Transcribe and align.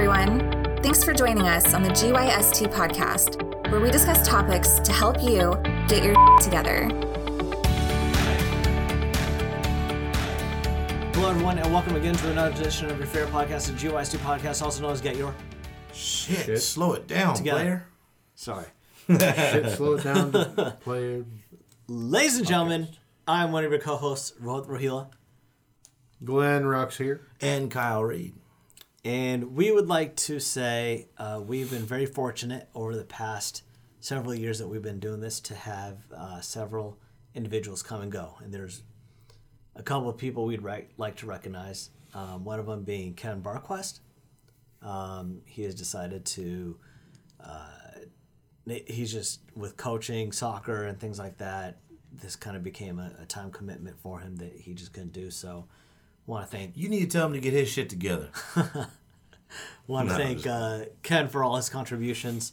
everyone. 0.00 0.40
Thanks 0.82 1.04
for 1.04 1.12
joining 1.12 1.46
us 1.46 1.74
on 1.74 1.82
the 1.82 1.90
GYST 1.90 2.72
podcast, 2.72 3.70
where 3.70 3.80
we 3.80 3.90
discuss 3.90 4.26
topics 4.26 4.78
to 4.78 4.92
help 4.92 5.22
you 5.22 5.60
get 5.88 6.02
your 6.02 6.14
together. 6.38 6.88
Hello, 11.12 11.28
everyone, 11.28 11.58
and 11.58 11.70
welcome 11.70 11.96
again 11.96 12.14
to 12.14 12.30
another 12.30 12.58
edition 12.58 12.88
of 12.88 12.96
your 12.96 13.06
favorite 13.08 13.30
podcast, 13.30 13.66
the 13.66 13.74
GYST 13.74 14.16
podcast, 14.20 14.62
also 14.62 14.80
known 14.80 14.92
as 14.92 15.02
Get 15.02 15.16
Your. 15.16 15.34
Shit, 15.92 16.62
slow 16.62 16.94
it 16.94 17.06
down, 17.06 17.34
Together. 17.34 17.60
player. 17.60 17.86
Sorry. 18.34 18.66
Shit, 19.06 19.76
slow 19.76 19.96
it 19.96 20.04
down 20.04 20.32
to 20.32 20.78
play 20.80 21.24
Ladies 21.88 22.38
and 22.38 22.46
gentlemen, 22.46 22.88
I'm 23.28 23.52
one 23.52 23.66
of 23.66 23.70
your 23.70 23.80
co 23.80 23.96
hosts, 23.96 24.32
Rohit 24.40 24.66
Rohila, 24.66 25.10
Glenn 26.24 26.64
Rocks 26.64 26.96
here. 26.96 27.20
And 27.42 27.70
Kyle 27.70 28.02
Reed. 28.02 28.32
And 29.04 29.54
we 29.54 29.72
would 29.72 29.88
like 29.88 30.16
to 30.16 30.40
say 30.40 31.08
uh, 31.18 31.40
we've 31.44 31.70
been 31.70 31.84
very 31.84 32.06
fortunate 32.06 32.68
over 32.74 32.96
the 32.96 33.04
past 33.04 33.62
several 34.00 34.34
years 34.34 34.58
that 34.58 34.68
we've 34.68 34.82
been 34.82 35.00
doing 35.00 35.20
this 35.20 35.40
to 35.40 35.54
have 35.54 35.98
uh, 36.16 36.40
several 36.40 36.98
individuals 37.34 37.82
come 37.82 38.02
and 38.02 38.12
go. 38.12 38.36
And 38.42 38.52
there's 38.52 38.82
a 39.76 39.82
couple 39.82 40.08
of 40.08 40.16
people 40.16 40.44
we'd 40.44 40.64
like 40.96 41.16
to 41.16 41.26
recognize, 41.26 41.90
um, 42.14 42.44
one 42.44 42.58
of 42.58 42.66
them 42.66 42.82
being 42.84 43.14
Ken 43.14 43.42
Barquest. 43.42 44.00
Um, 44.82 45.42
he 45.44 45.62
has 45.64 45.74
decided 45.74 46.24
to 46.26 46.78
he's 48.66 49.12
just 49.12 49.40
with 49.56 49.76
coaching 49.76 50.32
soccer 50.32 50.84
and 50.84 50.98
things 50.98 51.18
like 51.18 51.38
that 51.38 51.78
this 52.12 52.36
kind 52.36 52.56
of 52.56 52.62
became 52.62 52.98
a, 52.98 53.12
a 53.22 53.26
time 53.26 53.50
commitment 53.50 53.98
for 53.98 54.20
him 54.20 54.36
that 54.36 54.52
he 54.52 54.74
just 54.74 54.92
couldn't 54.92 55.12
do 55.12 55.30
so 55.30 55.66
want 56.26 56.48
to 56.48 56.56
thank 56.56 56.76
You 56.76 56.88
need 56.88 57.00
to 57.00 57.06
tell 57.06 57.26
him 57.26 57.32
to 57.32 57.40
get 57.40 57.52
his 57.52 57.68
shit 57.68 57.88
together. 57.90 58.30
want 59.86 60.08
to 60.08 60.14
No, 60.16 60.18
thank 60.18 60.38
just- 60.42 60.46
uh, 60.48 60.84
ken 61.02 61.28
for 61.28 61.42
all 61.44 61.56
his 61.56 61.68
contributions 61.68 62.52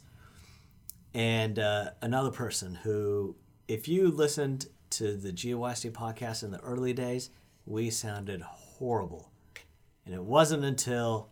and 1.14 1.58
uh, 1.58 1.90
another 2.02 2.30
person 2.30 2.74
who 2.76 3.36
if 3.66 3.88
you 3.88 4.08
listened 4.10 4.66
to 4.90 5.16
the 5.16 5.32
GYST 5.32 5.92
podcast 5.92 6.42
in 6.42 6.50
the 6.50 6.60
early 6.60 6.92
days 6.92 7.30
we 7.66 7.90
sounded 7.90 8.42
horrible 8.42 9.30
and 10.04 10.14
it 10.14 10.22
wasn't 10.22 10.64
until 10.64 11.28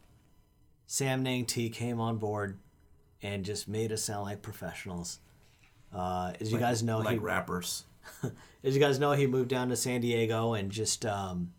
sam 0.86 1.22
nang 1.22 1.44
t 1.44 1.68
came 1.68 2.00
on 2.00 2.16
board 2.18 2.58
and 3.22 3.44
just 3.44 3.66
made 3.66 3.90
us 3.92 4.04
sound 4.04 4.22
like 4.24 4.42
professionals 4.42 5.18
uh, 5.92 6.32
as 6.40 6.52
you 6.52 6.58
guys 6.58 6.82
know 6.82 6.98
like 6.98 7.14
he, 7.14 7.18
rappers. 7.18 7.84
as 8.62 8.74
you 8.74 8.80
guys 8.80 8.98
know, 8.98 9.12
he 9.12 9.26
moved 9.26 9.48
down 9.48 9.68
to 9.70 9.76
San 9.76 10.00
Diego 10.00 10.52
and 10.54 10.70
just 10.70 11.06
um, 11.06 11.52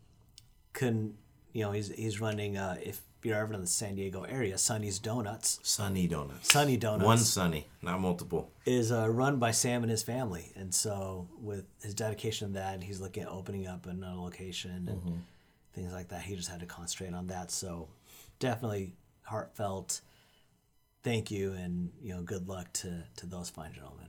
couldn't. 0.78 1.16
You 1.54 1.64
know, 1.64 1.72
he's 1.72 1.90
he's 1.90 2.22
running. 2.22 2.58
Uh, 2.58 2.78
if 2.82 3.02
you're 3.24 3.36
ever 3.36 3.54
in 3.54 3.62
the 3.62 3.68
San 3.68 3.96
Diego 3.96 4.24
area, 4.24 4.58
Sunny's 4.58 5.00
Donuts, 5.00 5.60
Sunny 5.64 6.08
Donuts. 6.08 6.52
Sunny 6.52 6.78
Donuts, 6.78 7.06
One 7.06 7.18
Sunny, 7.18 7.68
not 7.82 8.00
multiple. 8.00 8.52
is 8.66 8.92
uh, 8.92 9.10
run 9.10 9.38
by 9.38 9.52
Sam 9.52 9.82
and 9.84 9.90
his 9.90 10.04
family. 10.04 10.52
And 10.56 10.74
so, 10.74 11.28
with 11.42 11.66
his 11.82 11.94
dedication 11.94 12.50
to 12.50 12.54
that, 12.56 12.84
he's 12.84 13.02
looking 13.02 13.24
at 13.24 13.30
opening 13.30 13.68
up 13.68 13.88
another 13.88 14.20
location 14.20 14.88
and 14.88 15.22
things 15.74 15.94
like 15.94 16.10
that. 16.10 16.22
He 16.22 16.36
just 16.36 16.50
had 16.50 16.60
to 16.60 16.68
concentrate 16.68 17.14
on 17.14 17.28
that. 17.28 17.50
So, 17.50 17.88
definitely 18.40 18.94
heartfelt 19.24 20.02
thank 21.04 21.32
you 21.32 21.54
and 21.54 21.90
you 22.02 22.14
know 22.14 22.22
good 22.22 22.48
luck 22.48 22.72
to 22.74 23.04
to 23.16 23.26
those 23.26 23.50
fine 23.50 23.74
gentlemen. 23.74 24.08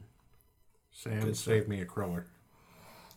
Sam 0.91 1.33
saved 1.35 1.69
me 1.69 1.81
a 1.81 1.85
cruller. 1.85 2.27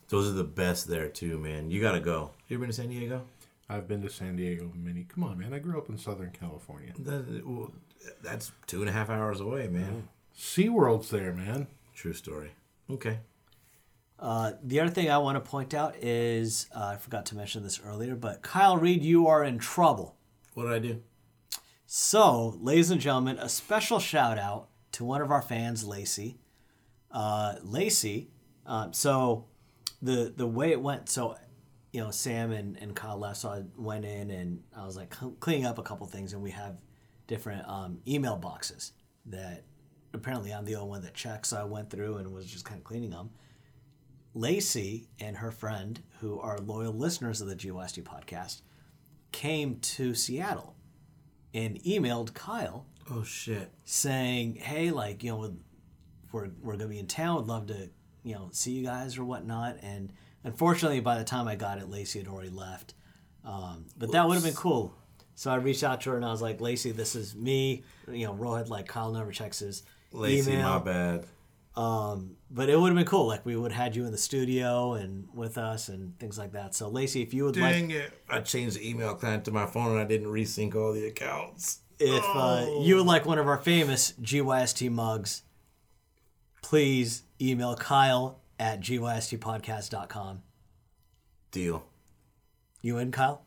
Those 0.09 0.27
are 0.27 0.33
the 0.33 0.43
best 0.43 0.87
there 0.87 1.07
too, 1.07 1.39
man. 1.39 1.71
You 1.71 1.81
gotta 1.81 1.99
go. 1.99 2.31
You 2.47 2.57
ever 2.57 2.61
been 2.61 2.69
to 2.69 2.75
San 2.75 2.89
Diego? 2.89 3.23
I've 3.71 3.87
been 3.87 4.01
to 4.01 4.09
San 4.09 4.35
Diego 4.35 4.71
many. 4.75 5.05
Come 5.05 5.23
on, 5.23 5.37
man. 5.37 5.53
I 5.53 5.59
grew 5.59 5.77
up 5.77 5.87
in 5.89 5.97
Southern 5.97 6.31
California. 6.31 6.91
That- 6.99 7.47
well, 7.47 7.71
that's 8.21 8.51
two 8.67 8.81
and 8.81 8.89
a 8.89 8.91
half 8.91 9.09
hours 9.09 9.39
away, 9.39 9.67
man. 9.67 10.09
SeaWorld's 10.37 11.09
there, 11.09 11.33
man. 11.33 11.67
True 11.95 12.13
story. 12.13 12.51
Okay. 12.89 13.19
Uh, 14.19 14.53
the 14.63 14.79
other 14.79 14.91
thing 14.91 15.09
I 15.09 15.17
want 15.19 15.43
to 15.43 15.49
point 15.49 15.73
out 15.73 15.95
is 16.01 16.67
uh, 16.75 16.85
I 16.85 16.97
forgot 16.97 17.25
to 17.27 17.35
mention 17.35 17.63
this 17.63 17.79
earlier, 17.83 18.15
but 18.15 18.41
Kyle 18.41 18.77
Reed, 18.77 19.03
you 19.03 19.27
are 19.27 19.43
in 19.43 19.57
trouble. 19.57 20.15
What 20.53 20.63
did 20.63 20.73
I 20.73 20.79
do? 20.79 21.01
So, 21.87 22.57
ladies 22.61 22.91
and 22.91 23.01
gentlemen, 23.01 23.37
a 23.39 23.49
special 23.49 23.99
shout 23.99 24.37
out 24.37 24.67
to 24.93 25.03
one 25.05 25.21
of 25.21 25.31
our 25.31 25.41
fans, 25.41 25.85
Lacey. 25.85 26.37
Uh, 27.09 27.55
Lacey, 27.63 28.29
um, 28.65 28.93
so 28.93 29.45
the 30.01 30.33
the 30.35 30.47
way 30.47 30.71
it 30.71 30.81
went, 30.81 31.09
so 31.09 31.35
you 31.91 32.01
know, 32.01 32.11
Sam 32.11 32.51
and, 32.51 32.77
and 32.77 32.95
Kyle 32.95 33.17
left, 33.17 33.37
so 33.37 33.49
I 33.49 33.63
went 33.77 34.05
in 34.05 34.31
and 34.31 34.63
I 34.75 34.85
was 34.85 34.95
like 34.95 35.13
cleaning 35.39 35.65
up 35.65 35.77
a 35.77 35.83
couple 35.83 36.07
things, 36.07 36.33
and 36.33 36.41
we 36.41 36.51
have 36.51 36.77
different 37.27 37.67
um, 37.67 37.99
email 38.07 38.37
boxes 38.37 38.93
that 39.25 39.63
apparently 40.13 40.53
I'm 40.53 40.65
the 40.65 40.75
only 40.75 40.89
one 40.89 41.01
that 41.03 41.13
checks. 41.13 41.49
So 41.49 41.57
I 41.57 41.63
went 41.63 41.89
through 41.89 42.17
and 42.17 42.33
was 42.33 42.45
just 42.45 42.65
kind 42.65 42.77
of 42.79 42.83
cleaning 42.83 43.09
them. 43.11 43.29
Lacey 44.33 45.09
and 45.19 45.37
her 45.37 45.51
friend, 45.51 46.01
who 46.21 46.39
are 46.39 46.57
loyal 46.59 46.93
listeners 46.93 47.41
of 47.41 47.47
the 47.47 47.55
GYST 47.55 48.03
podcast, 48.03 48.61
came 49.31 49.77
to 49.79 50.13
Seattle 50.13 50.75
and 51.53 51.81
emailed 51.83 52.33
Kyle 52.33 52.85
Oh 53.09 53.23
shit. 53.23 53.71
saying, 53.83 54.55
"Hey, 54.55 54.91
like 54.91 55.23
you 55.23 55.31
know, 55.31 55.53
we're 56.31 56.51
we're 56.61 56.77
gonna 56.77 56.87
be 56.87 56.99
in 56.99 57.07
town. 57.07 57.35
Would 57.37 57.47
love 57.47 57.67
to 57.67 57.89
you 58.23 58.35
know 58.35 58.49
see 58.53 58.71
you 58.71 58.83
guys 58.83 59.17
or 59.17 59.25
whatnot." 59.25 59.77
And 59.81 60.13
unfortunately, 60.43 60.99
by 60.99 61.17
the 61.17 61.23
time 61.23 61.47
I 61.47 61.55
got 61.55 61.77
it, 61.77 61.89
Lacey 61.89 62.19
had 62.19 62.27
already 62.27 62.49
left. 62.49 62.93
Um, 63.43 63.85
but 63.97 64.11
that 64.11 64.27
would 64.27 64.35
have 64.35 64.43
been 64.43 64.53
cool. 64.53 64.93
So 65.35 65.49
I 65.49 65.55
reached 65.55 65.83
out 65.83 66.01
to 66.01 66.11
her 66.11 66.15
and 66.15 66.25
I 66.25 66.29
was 66.31 66.41
like, 66.41 66.61
"Lacey, 66.61 66.91
this 66.91 67.15
is 67.15 67.35
me. 67.35 67.83
You 68.07 68.27
know, 68.27 68.33
Rohit 68.35 68.69
like 68.69 68.87
Kyle 68.87 69.11
never 69.11 69.31
checks 69.31 69.59
his 69.59 69.83
Lacey, 70.11 70.51
email. 70.53 70.69
my 70.69 70.79
bad. 70.79 71.25
Um, 71.75 72.35
but 72.51 72.69
it 72.69 72.77
would 72.77 72.89
have 72.89 72.97
been 72.97 73.05
cool. 73.05 73.27
Like 73.27 73.45
we 73.45 73.55
would 73.55 73.71
have 73.71 73.81
had 73.81 73.95
you 73.95 74.05
in 74.05 74.11
the 74.11 74.17
studio 74.17 74.93
and 74.93 75.27
with 75.33 75.57
us 75.57 75.87
and 75.87 76.19
things 76.19 76.37
like 76.37 76.51
that. 76.51 76.75
So 76.75 76.89
Lacey, 76.89 77.21
if 77.21 77.33
you 77.33 77.45
would 77.45 77.57
like, 77.57 77.73
Dang 77.73 77.91
it. 77.91 78.11
I 78.29 78.41
changed 78.41 78.77
the 78.77 78.87
email 78.87 79.15
client 79.15 79.45
to 79.45 79.51
my 79.51 79.65
phone 79.65 79.91
and 79.91 79.99
I 79.99 80.03
didn't 80.03 80.27
resync 80.27 80.75
all 80.75 80.91
the 80.91 81.07
accounts. 81.07 81.79
if 81.97 82.23
uh, 82.35 82.67
you 82.81 82.97
would 82.97 83.05
like 83.05 83.25
one 83.25 83.39
of 83.39 83.47
our 83.47 83.57
famous 83.57 84.11
GYST 84.21 84.91
mugs, 84.91 85.43
please 86.61 87.23
email 87.39 87.75
Kyle 87.75 88.40
at 88.61 88.79
gystpodcast.com. 88.79 90.43
Deal. 91.51 91.83
You 92.81 92.97
in, 92.99 93.11
Kyle? 93.11 93.41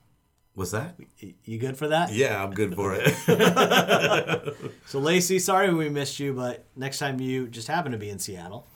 What's 0.55 0.73
that? 0.73 0.97
You 1.45 1.59
good 1.59 1.77
for 1.77 1.89
that? 1.89 2.13
Yeah, 2.13 2.43
I'm 2.43 2.53
good 2.53 2.75
for 2.75 2.95
it. 2.99 3.15
So 4.87 4.99
Lacey, 5.01 5.39
sorry 5.41 5.73
we 5.75 5.89
missed 5.89 6.21
you, 6.21 6.33
but 6.35 6.67
next 6.77 6.99
time 6.99 7.19
you 7.19 7.49
just 7.49 7.67
happen 7.67 7.91
to 7.93 7.99
be 7.99 8.11
in 8.11 8.19
Seattle, 8.21 8.67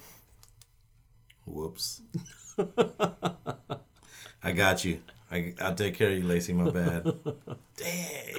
Whoops. 1.44 2.00
I 4.42 4.52
got 4.52 4.84
you. 4.84 5.00
I, 5.30 5.54
I'll 5.60 5.74
take 5.74 5.94
care 5.94 6.10
of 6.10 6.18
you, 6.18 6.24
Lacey. 6.24 6.52
My 6.54 6.70
bad. 6.70 7.04
Dang. 7.76 8.34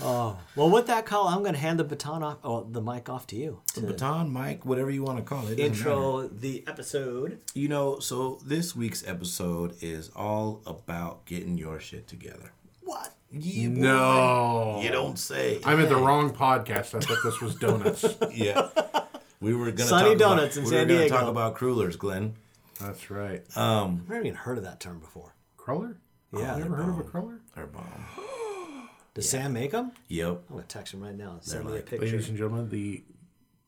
Well, 0.00 0.70
with 0.70 0.86
that, 0.88 1.06
Kyle, 1.06 1.28
I'm 1.28 1.40
going 1.42 1.54
to 1.54 1.58
hand 1.60 1.78
the 1.78 1.84
baton 1.84 2.22
off, 2.22 2.38
oh, 2.44 2.64
the 2.70 2.80
mic 2.82 3.08
off 3.08 3.26
to 3.28 3.36
you 3.36 3.60
The 3.74 3.82
baton, 3.82 4.32
mic, 4.32 4.64
whatever 4.64 4.90
you 4.90 5.02
want 5.02 5.18
to 5.18 5.24
call 5.24 5.46
it. 5.46 5.52
it. 5.52 5.56
doesn't 5.56 5.58
matter. 5.86 5.90
intro 5.90 6.28
the 6.28 6.64
episode. 6.66 7.40
You 7.54 7.68
know, 7.68 7.98
so 8.00 8.40
this 8.44 8.74
week's 8.76 9.06
episode 9.06 9.74
is 9.80 10.10
all 10.14 10.62
about 10.66 11.24
getting 11.26 11.56
your 11.58 11.80
shit 11.80 12.06
together. 12.08 12.52
What? 12.82 13.14
Yeah, 13.30 13.68
boy. 13.68 13.80
No. 13.80 14.80
You 14.82 14.90
don't 14.90 15.18
say. 15.18 15.60
I'm 15.64 15.80
at 15.80 15.88
the 15.88 15.96
wrong 15.96 16.32
podcast. 16.32 16.94
I 16.94 17.00
thought 17.00 17.18
this 17.24 17.40
was 17.40 17.54
donuts. 17.56 18.04
yeah. 18.32 18.68
We 19.40 19.54
were 19.54 19.70
gonna 19.72 19.88
Sunny 19.88 20.10
talk 20.10 20.18
Donuts 20.18 20.56
about, 20.56 20.58
in 20.58 20.64
we 20.64 20.70
San 20.70 20.78
were 20.80 20.84
gonna 20.86 20.98
Diego. 21.00 21.16
talk 21.18 21.28
about 21.28 21.54
crullers, 21.56 21.96
Glenn. 21.98 22.34
That's 22.80 23.10
right. 23.10 23.42
Um, 23.56 24.02
I've 24.04 24.08
never 24.08 24.20
even 24.24 24.34
heard 24.34 24.58
of 24.58 24.64
that 24.64 24.80
term 24.80 25.00
before. 25.00 25.34
Cruller? 25.56 25.98
Yeah. 26.32 26.56
You 26.58 26.64
ever 26.64 26.76
heard 26.76 26.88
of 26.90 26.98
a 27.00 27.02
cruller? 27.04 27.40
Or 27.56 27.66
bomb. 27.66 27.84
Does 29.14 29.28
Sam 29.28 29.52
make 29.52 29.70
them? 29.70 29.92
Yep. 30.08 30.42
I'm 30.50 30.60
to 30.60 30.66
text 30.66 30.92
him 30.92 31.02
right 31.02 31.16
now. 31.16 31.38
Send 31.40 31.66
me 31.66 31.78
a 31.78 31.82
picture. 31.82 32.04
Ladies 32.04 32.28
and 32.28 32.36
gentlemen, 32.36 32.68
the 32.68 33.04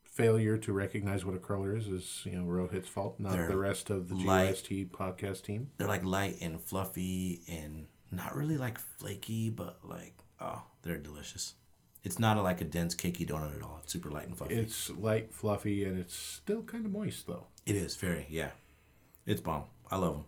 failure 0.02 0.56
to 0.58 0.72
recognize 0.72 1.25
what 1.25 1.37
a 1.37 1.38
cruller 1.38 1.76
is 1.76 1.87
is, 1.87 2.22
you 2.25 2.32
know, 2.32 2.44
Rohit's 2.44 2.88
fault, 2.88 3.20
not 3.20 3.32
They're 3.32 3.48
the 3.48 3.56
rest 3.56 3.90
of 3.90 4.08
the. 4.08 4.16
GYST 4.16 4.90
podcast 4.90 5.44
team. 5.44 5.70
They're 5.78 5.87
like 5.87 6.04
light 6.04 6.38
and 6.40 6.60
fluffy 6.60 7.43
and 7.48 7.87
not 8.10 8.34
really 8.34 8.56
like 8.56 8.78
flaky, 8.78 9.50
but 9.50 9.78
like 9.84 10.14
oh, 10.40 10.62
they're 10.82 10.98
delicious. 10.98 11.54
It's 12.02 12.19
not 12.19 12.37
a, 12.37 12.42
like 12.42 12.60
a 12.60 12.64
dense 12.64 12.94
cakey 12.94 13.28
donut 13.28 13.56
at 13.56 13.62
all. 13.62 13.81
It's 13.82 13.92
super 13.92 14.10
light 14.10 14.26
and 14.26 14.37
fluffy. 14.37 14.54
It's 14.54 14.90
light, 14.90 15.32
fluffy, 15.32 15.84
and 15.84 15.99
it's 15.99 16.14
still 16.14 16.62
kind 16.62 16.87
of 16.87 16.92
moist, 16.92 17.26
though. 17.26 17.46
It 17.66 17.75
is 17.75 17.96
very, 17.96 18.26
yeah. 18.31 18.50
It's 19.26 19.40
bomb. 19.40 19.64
I 19.90 19.96
love 19.96 20.12
them. 20.14 20.25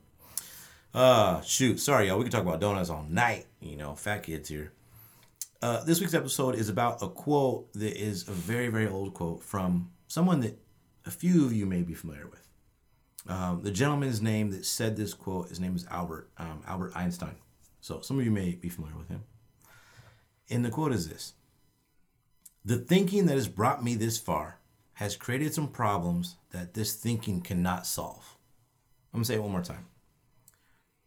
Uh, 0.93 1.41
shoot. 1.43 1.79
Sorry, 1.79 2.09
y'all. 2.09 2.19
We 2.19 2.25
can 2.25 2.33
talk 2.33 2.43
about 2.43 2.61
donuts 2.61 2.91
all 2.91 3.07
night. 3.09 3.47
You 3.61 3.77
know, 3.77 3.95
fat 3.95 4.25
kids 4.25 4.49
here. 4.49 4.73
Uh, 5.61 5.83
this 5.83 6.01
week's 6.01 6.15
episode 6.15 6.55
is 6.55 6.69
about 6.69 7.03
a 7.03 7.09
quote 7.09 7.73
that 7.73 8.01
is 8.01 8.29
a 8.29 8.33
very, 8.33 8.69
very 8.69 8.87
old 8.87 9.13
quote 9.13 9.43
from 9.43 9.91
someone 10.07 10.39
that 10.39 10.57
a 11.05 11.11
few 11.11 11.45
of 11.45 11.53
you 11.53 11.67
may 11.67 11.83
be 11.83 11.95
familiar 11.95 12.29
with. 12.29 12.47
Um, 13.27 13.63
the 13.63 13.73
gentleman's 13.73 14.23
name 14.23 14.53
that 14.53 14.65
said 14.65 14.97
this 14.97 15.15
quote, 15.15 15.49
his 15.49 15.59
name 15.59 15.75
is 15.75 15.85
Albert, 15.91 16.31
um, 16.39 16.63
Albert 16.65 16.93
Einstein. 16.95 17.35
So 17.81 18.01
some 18.01 18.21
of 18.21 18.25
you 18.25 18.31
may 18.31 18.53
be 18.53 18.69
familiar 18.69 18.97
with 18.97 19.09
him. 19.09 19.25
And 20.49 20.65
the 20.65 20.71
quote 20.71 20.93
is 20.93 21.09
this 21.09 21.35
The 22.65 22.77
thinking 22.77 23.27
that 23.27 23.35
has 23.35 23.49
brought 23.49 23.83
me 23.83 23.97
this 23.97 24.17
far 24.17 24.61
has 24.95 25.17
created 25.17 25.55
some 25.55 25.69
problems 25.69 26.37
that 26.51 26.75
this 26.75 26.95
thinking 26.95 27.41
cannot 27.41 27.85
solve. 27.85 28.37
I'm 29.13 29.19
going 29.19 29.25
to 29.25 29.27
say 29.27 29.35
it 29.35 29.43
one 29.43 29.53
more 29.53 29.63
time. 29.63 29.87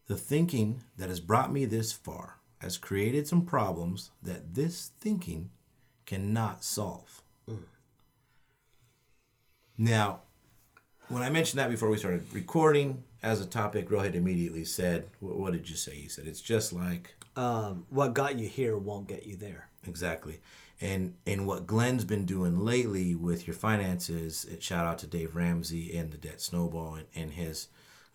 The 0.08 0.18
thinking 0.18 0.84
that 0.98 1.08
has 1.08 1.22
brought 1.22 1.54
me 1.54 1.64
this 1.64 1.94
far 1.94 2.41
has 2.62 2.78
created 2.78 3.28
some 3.28 3.44
problems 3.46 4.12
that 4.22 4.54
this 4.56 4.92
thinking 5.00 5.50
cannot 6.06 6.64
solve. 6.64 7.22
Now, 9.78 10.22
when 11.08 11.24
I 11.24 11.30
mentioned 11.30 11.60
that 11.60 11.70
before 11.72 11.90
we 11.90 11.98
started 11.98 12.24
recording 12.34 13.04
as 13.24 13.42
a 13.42 13.46
topic, 13.46 13.90
Rohit 13.90 14.14
immediately 14.16 14.64
said, 14.64 15.08
wh- 15.20 15.38
What 15.40 15.54
did 15.54 15.70
you 15.70 15.76
say? 15.76 15.96
You 15.96 16.10
said, 16.10 16.28
It's 16.28 16.42
just 16.42 16.72
like 16.72 17.16
Um, 17.36 17.86
what 17.90 18.14
got 18.14 18.38
you 18.38 18.48
here 18.48 18.78
won't 18.78 19.08
get 19.08 19.26
you 19.26 19.36
there. 19.36 19.70
Exactly. 19.88 20.40
And 20.80 21.16
and 21.26 21.48
what 21.48 21.66
Glenn's 21.68 22.06
been 22.06 22.26
doing 22.26 22.60
lately 22.60 23.16
with 23.16 23.48
your 23.48 23.56
finances, 23.56 24.46
uh, 24.52 24.60
shout 24.60 24.86
out 24.86 25.00
to 25.00 25.08
Dave 25.08 25.36
Ramsey 25.36 25.96
and 25.98 26.12
the 26.12 26.18
debt 26.18 26.42
snowball 26.42 26.96
and, 26.96 27.08
and 27.16 27.32
his 27.32 27.68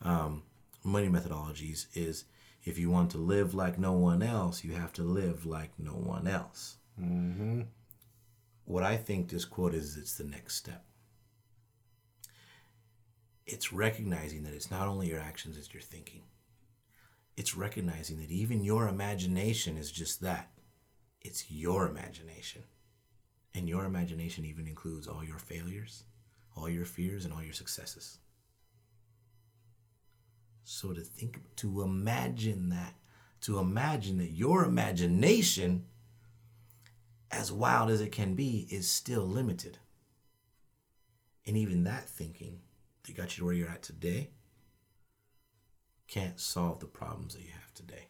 um, 0.03 0.43
money 0.85 1.09
methodologies 1.09 1.87
is 1.95 2.25
if 2.67 2.79
you 2.79 2.91
want 2.91 3.13
to 3.13 3.19
live 3.19 3.55
like 3.55 3.79
no 3.79 3.93
one 3.93 4.25
else, 4.25 4.65
you 4.65 4.73
have 4.73 4.93
to 4.95 5.03
live 5.03 5.47
like 5.47 5.71
no 5.79 5.93
one 5.93 6.27
else. 6.27 6.79
Mm-hmm. 7.01 7.63
What 8.65 8.83
I 8.83 8.97
think 8.97 9.29
this 9.29 9.45
quote 9.45 9.73
is, 9.73 9.97
it's 9.97 10.17
the 10.19 10.25
next 10.25 10.57
step. 10.57 10.85
It's 13.47 13.73
recognizing 13.73 14.43
that 14.43 14.53
it's 14.53 14.73
not 14.73 14.89
only 14.89 15.07
your 15.07 15.21
actions, 15.21 15.57
it's 15.57 15.73
your 15.73 15.81
thinking. 15.81 16.23
It's 17.37 17.57
recognizing 17.57 18.19
that 18.19 18.33
even 18.33 18.65
your 18.65 18.89
imagination 18.89 19.77
is 19.77 19.93
just 19.93 20.21
that 20.23 20.51
it's 21.21 21.49
your 21.49 21.87
imagination. 21.87 22.65
And 23.55 23.69
your 23.69 23.85
imagination 23.85 24.45
even 24.45 24.67
includes 24.67 25.07
all 25.07 25.23
your 25.23 25.39
failures, 25.39 26.03
all 26.57 26.69
your 26.69 26.85
fears, 26.85 27.25
and 27.25 27.33
all 27.33 27.43
your 27.43 27.53
successes. 27.53 28.19
So 30.69 30.93
to 30.93 31.01
think, 31.01 31.39
to 31.59 31.83
imagine 31.83 32.71
that, 32.71 32.95
to 33.43 33.61
imagine 33.61 34.19
that 34.19 34.33
your 34.33 34.65
imagination, 34.65 35.85
as 37.31 37.53
wild 37.53 37.89
as 37.89 38.01
it 38.01 38.11
can 38.11 38.35
be, 38.35 38.67
is 38.69 38.91
still 38.91 39.23
limited. 39.23 39.79
And 41.47 41.57
even 41.57 41.85
that 41.85 42.09
thinking 42.09 42.59
that 43.05 43.17
got 43.17 43.37
you 43.37 43.43
to 43.43 43.45
where 43.45 43.55
you're 43.55 43.69
at 43.69 43.85
today 43.85 44.31
can't 46.09 46.41
solve 46.41 46.81
the 46.81 46.87
problems 46.87 47.35
that 47.35 47.43
you 47.43 47.53
have 47.53 47.73
today. 47.73 48.09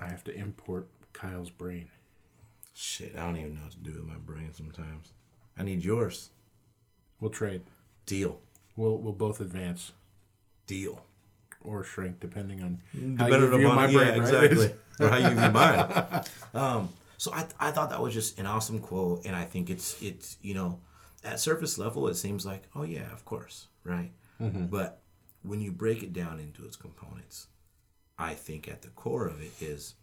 I 0.00 0.08
have 0.08 0.24
to 0.24 0.34
import 0.34 0.88
Kyle's 1.12 1.50
brain. 1.50 1.90
Shit, 2.74 3.14
I 3.16 3.20
don't 3.24 3.36
even 3.36 3.54
know 3.54 3.60
what 3.60 3.70
to 3.70 3.78
do 3.78 3.92
with 3.92 4.04
my 4.04 4.18
brain 4.18 4.52
sometimes. 4.52 5.12
I 5.56 5.62
need 5.62 5.84
yours. 5.84 6.30
We'll 7.20 7.30
trade. 7.30 7.62
Deal. 8.04 8.40
We'll 8.74 8.98
we'll 8.98 9.12
both 9.12 9.40
advance 9.40 9.92
Deal. 10.66 11.04
Or 11.62 11.84
shrink 11.84 12.20
depending 12.20 12.62
on 12.62 12.80
how 13.18 13.26
Depending 13.26 13.52
you 13.52 13.58
view 13.58 13.68
my 13.68 13.86
yeah, 13.86 13.98
brain. 13.98 14.08
right? 14.08 14.16
exactly. 14.18 14.74
or 15.00 15.08
how 15.08 15.16
you 15.16 15.28
view 15.36 15.50
mine. 15.50 16.24
Um, 16.54 16.88
so 17.18 17.32
I, 17.32 17.44
I 17.60 17.70
thought 17.70 17.90
that 17.90 18.00
was 18.00 18.12
just 18.14 18.38
an 18.38 18.46
awesome 18.46 18.80
quote, 18.80 19.24
and 19.26 19.36
I 19.36 19.44
think 19.44 19.70
it's 19.70 20.00
it's 20.02 20.36
you 20.42 20.54
know, 20.54 20.80
at 21.22 21.38
surface 21.38 21.78
level 21.78 22.08
it 22.08 22.14
seems 22.14 22.44
like 22.46 22.62
oh 22.74 22.82
yeah 22.82 23.12
of 23.12 23.24
course 23.24 23.66
right, 23.84 24.10
but 24.40 25.00
when 25.42 25.60
you 25.60 25.70
break 25.72 26.02
it 26.02 26.12
down 26.12 26.40
into 26.40 26.64
its 26.64 26.76
components, 26.76 27.46
I 28.18 28.34
think 28.34 28.68
at 28.68 28.82
the 28.82 28.88
core 28.88 29.26
of 29.26 29.40
it 29.40 29.52
is 29.60 29.94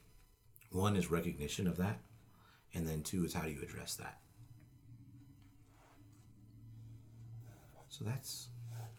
one 0.72 0.96
is 0.96 1.10
recognition 1.12 1.68
of 1.68 1.78
that, 1.78 2.00
and 2.74 2.88
then 2.88 3.02
two 3.02 3.26
is 3.26 3.34
how 3.34 3.42
do 3.44 3.50
you 3.52 3.62
address 3.62 3.96
that. 3.96 4.20
So 7.90 8.06
that's 8.06 8.50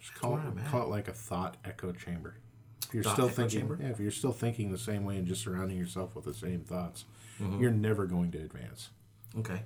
Just 0.01 0.15
call 0.15 0.33
where 0.33 0.41
I'm 0.41 0.59
it, 0.59 0.63
at. 0.63 0.71
call 0.71 0.83
it 0.83 0.89
like 0.89 1.09
a 1.09 1.13
thought 1.13 1.57
echo 1.65 1.93
chamber. 1.93 2.37
If 2.89 2.95
you're 2.95 3.03
still 3.05 3.29
thinking, 3.29 3.61
chamber? 3.61 3.79
yeah, 3.81 3.89
if 3.89 4.01
you're 4.01 4.11
still 4.11 4.33
thinking 4.33 4.73
the 4.73 4.79
same 4.79 5.05
way 5.05 5.17
and 5.17 5.27
just 5.27 5.43
surrounding 5.43 5.77
yourself 5.79 6.15
with 6.17 6.25
the 6.25 6.35
same 6.35 6.61
thoughts, 6.61 7.05
Mm-hmm. 7.41 7.63
you're 7.63 7.71
never 7.71 8.05
going 8.07 8.33
to 8.33 8.39
advance. 8.39 8.89
Okay. 9.39 9.63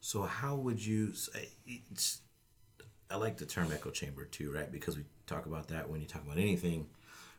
So 0.00 0.22
how 0.24 0.56
would 0.56 0.84
you 0.84 1.14
say 1.14 1.48
it's 1.66 2.20
I 3.10 3.16
like 3.16 3.38
the 3.38 3.46
term 3.46 3.72
echo 3.72 3.90
chamber 3.90 4.26
too, 4.26 4.52
right? 4.52 4.70
Because 4.70 4.98
we 4.98 5.04
talk 5.26 5.46
about 5.46 5.68
that 5.68 5.88
when 5.88 6.02
you 6.02 6.06
talk 6.06 6.22
about 6.22 6.36
anything, 6.36 6.88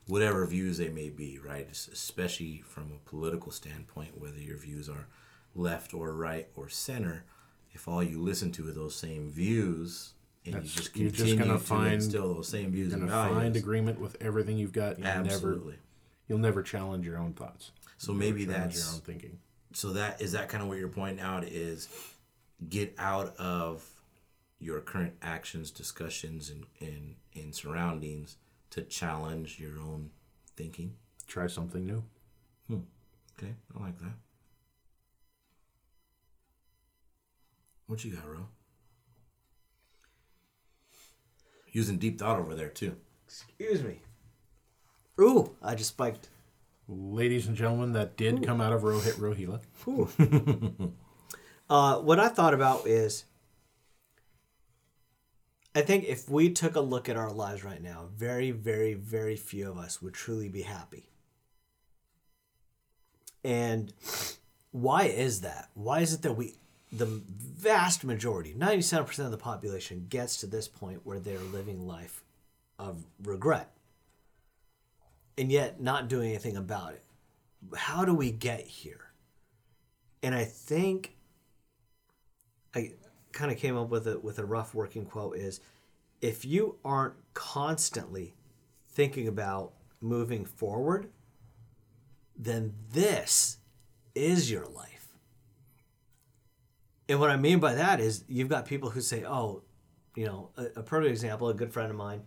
whatever 0.07 0.45
views 0.47 0.79
they 0.79 0.89
may 0.89 1.09
be, 1.09 1.37
right? 1.37 1.67
Especially 1.71 2.63
from 2.65 2.91
a 2.91 3.07
political 3.09 3.51
standpoint, 3.51 4.19
whether 4.19 4.39
your 4.39 4.57
views 4.57 4.89
are 4.89 5.05
left 5.53 5.93
or 5.93 6.13
right 6.15 6.47
or 6.55 6.67
center, 6.67 7.23
if 7.71 7.87
all 7.87 8.01
you 8.03 8.19
listen 8.19 8.51
to 8.53 8.67
are 8.67 8.71
those 8.73 8.95
same 8.95 9.29
views 9.31 10.13
and 10.45 10.55
That's- 10.55 10.75
you 10.75 10.81
just 10.81 10.95
you're 10.97 11.09
just 11.11 11.37
gonna 11.37 11.53
to 11.53 11.59
find- 11.59 11.93
instill 11.95 12.33
those 12.35 12.47
same 12.47 12.71
views 12.71 12.93
and 12.93 13.07
values, 13.07 13.37
find 13.37 13.55
agreement 13.55 13.99
with 13.99 14.17
everything 14.21 14.57
you've 14.57 14.73
got. 14.73 14.97
You'll 14.97 15.07
absolutely. 15.07 15.71
never 15.73 15.81
you'll 16.27 16.37
never 16.39 16.63
challenge 16.63 17.05
your 17.05 17.17
own 17.17 17.33
thoughts. 17.33 17.71
So 17.97 18.13
maybe 18.13 18.45
that's 18.45 18.77
your 18.77 18.95
own 18.95 19.01
thinking. 19.01 19.39
so 19.73 19.93
that 19.93 20.19
is 20.21 20.31
that 20.31 20.49
kind 20.49 20.61
of 20.63 20.67
what 20.69 20.77
you're 20.79 20.87
pointing 20.89 21.19
out 21.23 21.43
is 21.43 21.87
get 22.67 22.95
out 22.97 23.35
of 23.37 23.87
your 24.59 24.79
current 24.81 25.13
actions 25.21 25.69
discussions 25.71 26.49
and 26.49 26.65
and, 26.79 27.15
and 27.35 27.53
surroundings 27.55 28.37
to 28.71 28.81
challenge 28.83 29.59
your 29.59 29.77
own 29.79 30.09
thinking 30.55 30.95
Try 31.27 31.47
something 31.47 31.85
new. 31.85 32.03
Hmm. 32.67 32.79
okay 33.37 33.53
i 33.75 33.83
like 33.83 33.97
that 33.99 34.13
what 37.87 38.03
you 38.03 38.11
got 38.13 38.27
ro 38.29 38.47
using 41.71 41.97
deep 41.97 42.19
thought 42.19 42.39
over 42.39 42.55
there 42.55 42.69
too 42.69 42.95
Excuse 43.31 43.81
me. 43.81 44.01
Ooh, 45.19 45.55
I 45.63 45.73
just 45.75 45.91
spiked. 45.91 46.27
Ladies 46.89 47.47
and 47.47 47.55
gentlemen, 47.55 47.93
that 47.93 48.17
did 48.17 48.45
come 48.45 48.59
out 48.59 48.73
of 48.73 48.81
Rohit 48.81 49.13
Rohila. 49.15 49.61
Uh, 51.69 51.99
what 51.99 52.19
I 52.19 52.27
thought 52.27 52.53
about 52.53 52.85
is, 52.85 53.23
I 55.73 55.79
think 55.79 56.03
if 56.03 56.27
we 56.27 56.49
took 56.49 56.75
a 56.75 56.81
look 56.81 57.07
at 57.07 57.15
our 57.15 57.31
lives 57.31 57.63
right 57.63 57.81
now, 57.81 58.09
very, 58.13 58.51
very, 58.51 58.93
very 58.93 59.37
few 59.37 59.69
of 59.71 59.77
us 59.77 60.01
would 60.01 60.13
truly 60.13 60.49
be 60.49 60.63
happy. 60.63 61.07
And 63.41 63.93
why 64.71 65.03
is 65.03 65.39
that? 65.39 65.69
Why 65.73 66.01
is 66.01 66.13
it 66.13 66.23
that 66.23 66.33
we, 66.33 66.55
the 66.91 67.05
vast 67.05 68.03
majority, 68.03 68.53
97% 68.53 69.19
of 69.19 69.31
the 69.31 69.37
population, 69.37 70.07
gets 70.09 70.37
to 70.37 70.47
this 70.47 70.67
point 70.67 71.01
where 71.03 71.19
they're 71.19 71.39
living 71.39 71.87
life 71.87 72.23
of 72.77 73.05
regret 73.23 73.71
and 75.37 75.51
yet 75.51 75.81
not 75.81 76.07
doing 76.07 76.29
anything 76.29 76.57
about 76.57 76.93
it? 76.93 77.03
How 77.75 78.03
do 78.03 78.13
we 78.13 78.31
get 78.31 78.61
here? 78.61 79.11
And 80.23 80.35
I 80.35 80.43
think 80.43 81.15
I 82.75 82.93
kind 83.31 83.51
of 83.51 83.57
came 83.57 83.77
up 83.77 83.89
with 83.89 84.07
a 84.07 84.19
with 84.19 84.39
a 84.39 84.45
rough 84.45 84.73
working 84.73 85.05
quote 85.05 85.37
is 85.37 85.59
if 86.21 86.45
you 86.45 86.77
aren't 86.83 87.15
constantly 87.33 88.35
thinking 88.89 89.27
about 89.27 89.73
moving 89.99 90.45
forward, 90.45 91.09
then 92.37 92.73
this 92.91 93.57
is 94.13 94.51
your 94.51 94.65
life. 94.65 94.90
And 97.11 97.19
what 97.19 97.29
I 97.29 97.35
mean 97.35 97.59
by 97.59 97.75
that 97.75 97.99
is 97.99 98.23
you've 98.29 98.47
got 98.47 98.65
people 98.65 98.89
who 98.89 99.01
say, 99.01 99.25
"Oh, 99.25 99.63
you 100.15 100.25
know, 100.25 100.51
a, 100.55 100.79
a 100.79 100.83
perfect 100.83 101.11
example, 101.11 101.49
a 101.49 101.53
good 101.53 101.73
friend 101.73 101.91
of 101.91 101.97
mine 101.97 102.21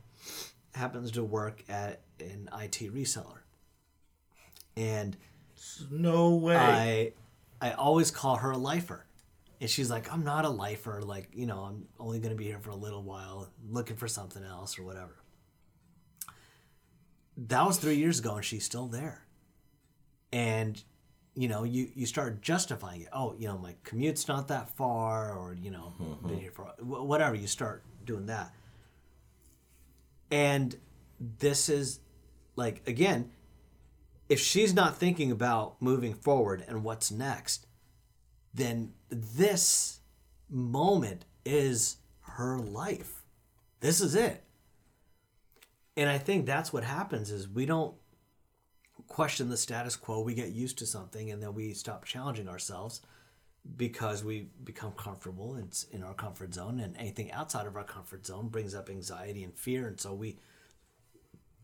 happens 0.74 1.10
to 1.12 1.24
work 1.24 1.64
at 1.70 2.02
an 2.20 2.50
IT 2.52 2.92
reseller." 2.92 3.38
And 4.76 5.16
no 5.90 6.34
way 6.34 6.56
I 6.56 7.12
I 7.66 7.72
always 7.72 8.10
call 8.10 8.36
her 8.36 8.50
a 8.50 8.58
lifer. 8.58 9.06
And 9.58 9.70
she's 9.70 9.88
like, 9.88 10.12
I'm 10.12 10.22
not 10.22 10.44
a 10.44 10.50
lifer. 10.50 11.00
Like, 11.00 11.30
you 11.32 11.46
know, 11.46 11.60
I'm 11.60 11.86
only 11.98 12.18
going 12.18 12.32
to 12.32 12.36
be 12.36 12.44
here 12.44 12.58
for 12.58 12.68
a 12.68 12.76
little 12.76 13.02
while, 13.02 13.48
looking 13.66 13.96
for 13.96 14.06
something 14.06 14.44
else 14.44 14.78
or 14.78 14.82
whatever. 14.82 15.16
That 17.38 17.64
was 17.66 17.78
three 17.78 17.96
years 17.96 18.18
ago, 18.18 18.36
and 18.36 18.44
she's 18.44 18.66
still 18.66 18.88
there. 18.88 19.24
And, 20.30 20.82
you 21.34 21.48
know, 21.48 21.64
you, 21.64 21.88
you 21.94 22.06
start 22.06 22.42
justifying 22.42 23.02
it. 23.02 23.08
Oh, 23.12 23.34
you 23.38 23.48
know, 23.48 23.58
my 23.58 23.74
commute's 23.82 24.28
not 24.28 24.48
that 24.48 24.76
far, 24.76 25.36
or, 25.36 25.54
you 25.60 25.70
know, 25.70 25.92
mm-hmm. 26.00 26.28
been 26.28 26.38
here 26.38 26.52
for 26.52 26.64
whatever. 26.80 27.34
You 27.34 27.46
start 27.46 27.82
doing 28.04 28.26
that. 28.26 28.52
And 30.30 30.76
this 31.38 31.68
is 31.68 32.00
like, 32.56 32.82
again, 32.86 33.30
if 34.28 34.40
she's 34.40 34.74
not 34.74 34.96
thinking 34.96 35.30
about 35.30 35.80
moving 35.80 36.14
forward 36.14 36.64
and 36.66 36.82
what's 36.82 37.10
next, 37.10 37.66
then 38.52 38.92
this 39.10 40.00
moment 40.48 41.24
is 41.44 41.96
her 42.20 42.58
life. 42.58 43.22
This 43.80 44.00
is 44.00 44.14
it. 44.14 44.42
And 45.96 46.08
I 46.08 46.18
think 46.18 46.46
that's 46.46 46.72
what 46.72 46.84
happens 46.84 47.30
is 47.30 47.48
we 47.48 47.66
don't 47.66 47.94
question 49.08 49.48
the 49.48 49.56
status 49.56 49.96
quo. 49.96 50.20
We 50.20 50.34
get 50.34 50.50
used 50.52 50.78
to 50.78 50.86
something 50.86 51.30
and 51.30 51.42
then 51.42 51.54
we 51.54 51.72
stop 51.74 52.04
challenging 52.04 52.48
ourselves. 52.48 53.00
because 53.76 54.22
we 54.22 54.48
become 54.62 54.92
comfortable 54.92 55.54
and 55.54 55.64
it's 55.64 55.84
in 55.84 56.02
our 56.02 56.12
comfort 56.14 56.52
zone 56.52 56.80
and 56.80 56.94
anything 56.98 57.32
outside 57.32 57.66
of 57.66 57.76
our 57.76 57.84
comfort 57.84 58.26
zone 58.26 58.48
brings 58.48 58.74
up 58.74 58.90
anxiety 58.90 59.42
and 59.42 59.56
fear 59.58 59.86
and 59.88 59.98
so 59.98 60.12
we 60.12 60.36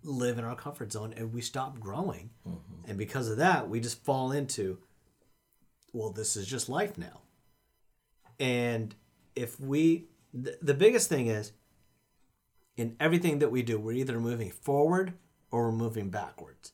live 0.03 0.39
in 0.39 0.45
our 0.45 0.57
comfort 0.57 0.91
zone 0.93 1.13
and 1.17 1.33
we 1.33 1.43
stop 1.43 1.79
growing 1.79 2.31
mm-hmm. 2.49 2.89
and 2.89 2.97
because 2.97 3.29
of 3.29 3.37
that 3.37 3.69
we 3.69 3.81
just 3.81 4.03
fall 4.03 4.33
into 4.33 4.79
well 5.93 6.11
this 6.11 6.37
is 6.37 6.47
just 6.47 6.71
life 6.71 6.97
now 6.97 7.21
and 8.39 8.95
if 9.37 9.61
we 9.61 10.09
th- 10.33 10.57
the 10.63 10.75
biggest 10.75 11.09
thing 11.09 11.27
is 11.27 11.53
in 12.77 12.97
everything 12.99 13.41
that 13.41 13.51
we 13.51 13.63
do 13.63 13.79
we're 13.79 13.93
either 13.93 14.19
moving 14.19 14.51
forward 14.51 15.13
or 15.51 15.67
we're 15.67 15.77
moving 15.77 16.09
backwards 16.09 16.73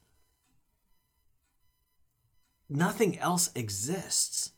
nothing 2.68 3.18
else 3.18 3.50
exists. 3.54 4.52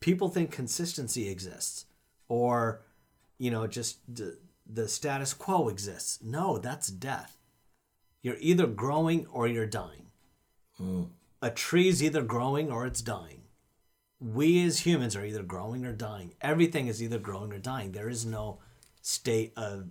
People 0.00 0.28
think 0.28 0.50
consistency 0.50 1.28
exists 1.28 1.86
or 2.28 2.82
you 3.38 3.50
know 3.50 3.66
just 3.66 3.98
the, 4.12 4.38
the 4.66 4.88
status 4.88 5.34
quo 5.34 5.68
exists. 5.68 6.18
No 6.22 6.58
that's 6.58 6.88
death. 6.88 7.36
You're 8.22 8.36
either 8.40 8.66
growing 8.66 9.26
or 9.26 9.46
you're 9.46 9.66
dying. 9.66 10.06
Mm. 10.80 11.08
A 11.40 11.50
tree's 11.50 12.02
either 12.02 12.22
growing 12.22 12.70
or 12.70 12.86
it's 12.86 13.02
dying. 13.02 13.42
We 14.20 14.64
as 14.64 14.80
humans 14.80 15.16
are 15.16 15.24
either 15.24 15.42
growing 15.42 15.84
or 15.84 15.92
dying. 15.92 16.34
Everything 16.40 16.86
is 16.86 17.02
either 17.02 17.18
growing 17.18 17.52
or 17.52 17.58
dying. 17.58 17.90
There 17.90 18.08
is 18.08 18.24
no 18.24 18.60
state 19.00 19.52
of 19.56 19.90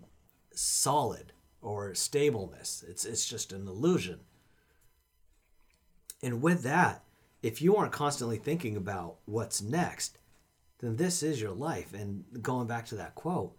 solid 0.54 1.34
or 1.62 1.94
stableness. 1.94 2.84
It's 2.88 3.06
it's 3.06 3.26
just 3.26 3.52
an 3.52 3.68
illusion. 3.68 4.22
And 6.24 6.42
with 6.42 6.64
that 6.64 7.04
if 7.42 7.62
you 7.62 7.76
aren't 7.76 7.92
constantly 7.92 8.38
thinking 8.38 8.78
about 8.78 9.18
what's 9.26 9.62
next, 9.62 10.18
then 10.80 10.96
this 10.96 11.24
is 11.24 11.42
your 11.42 11.52
life. 11.52 11.94
And 11.94 12.24
going 12.42 12.68
back 12.68 12.86
to 12.88 12.96
that 12.96 13.16
quote, 13.16 13.56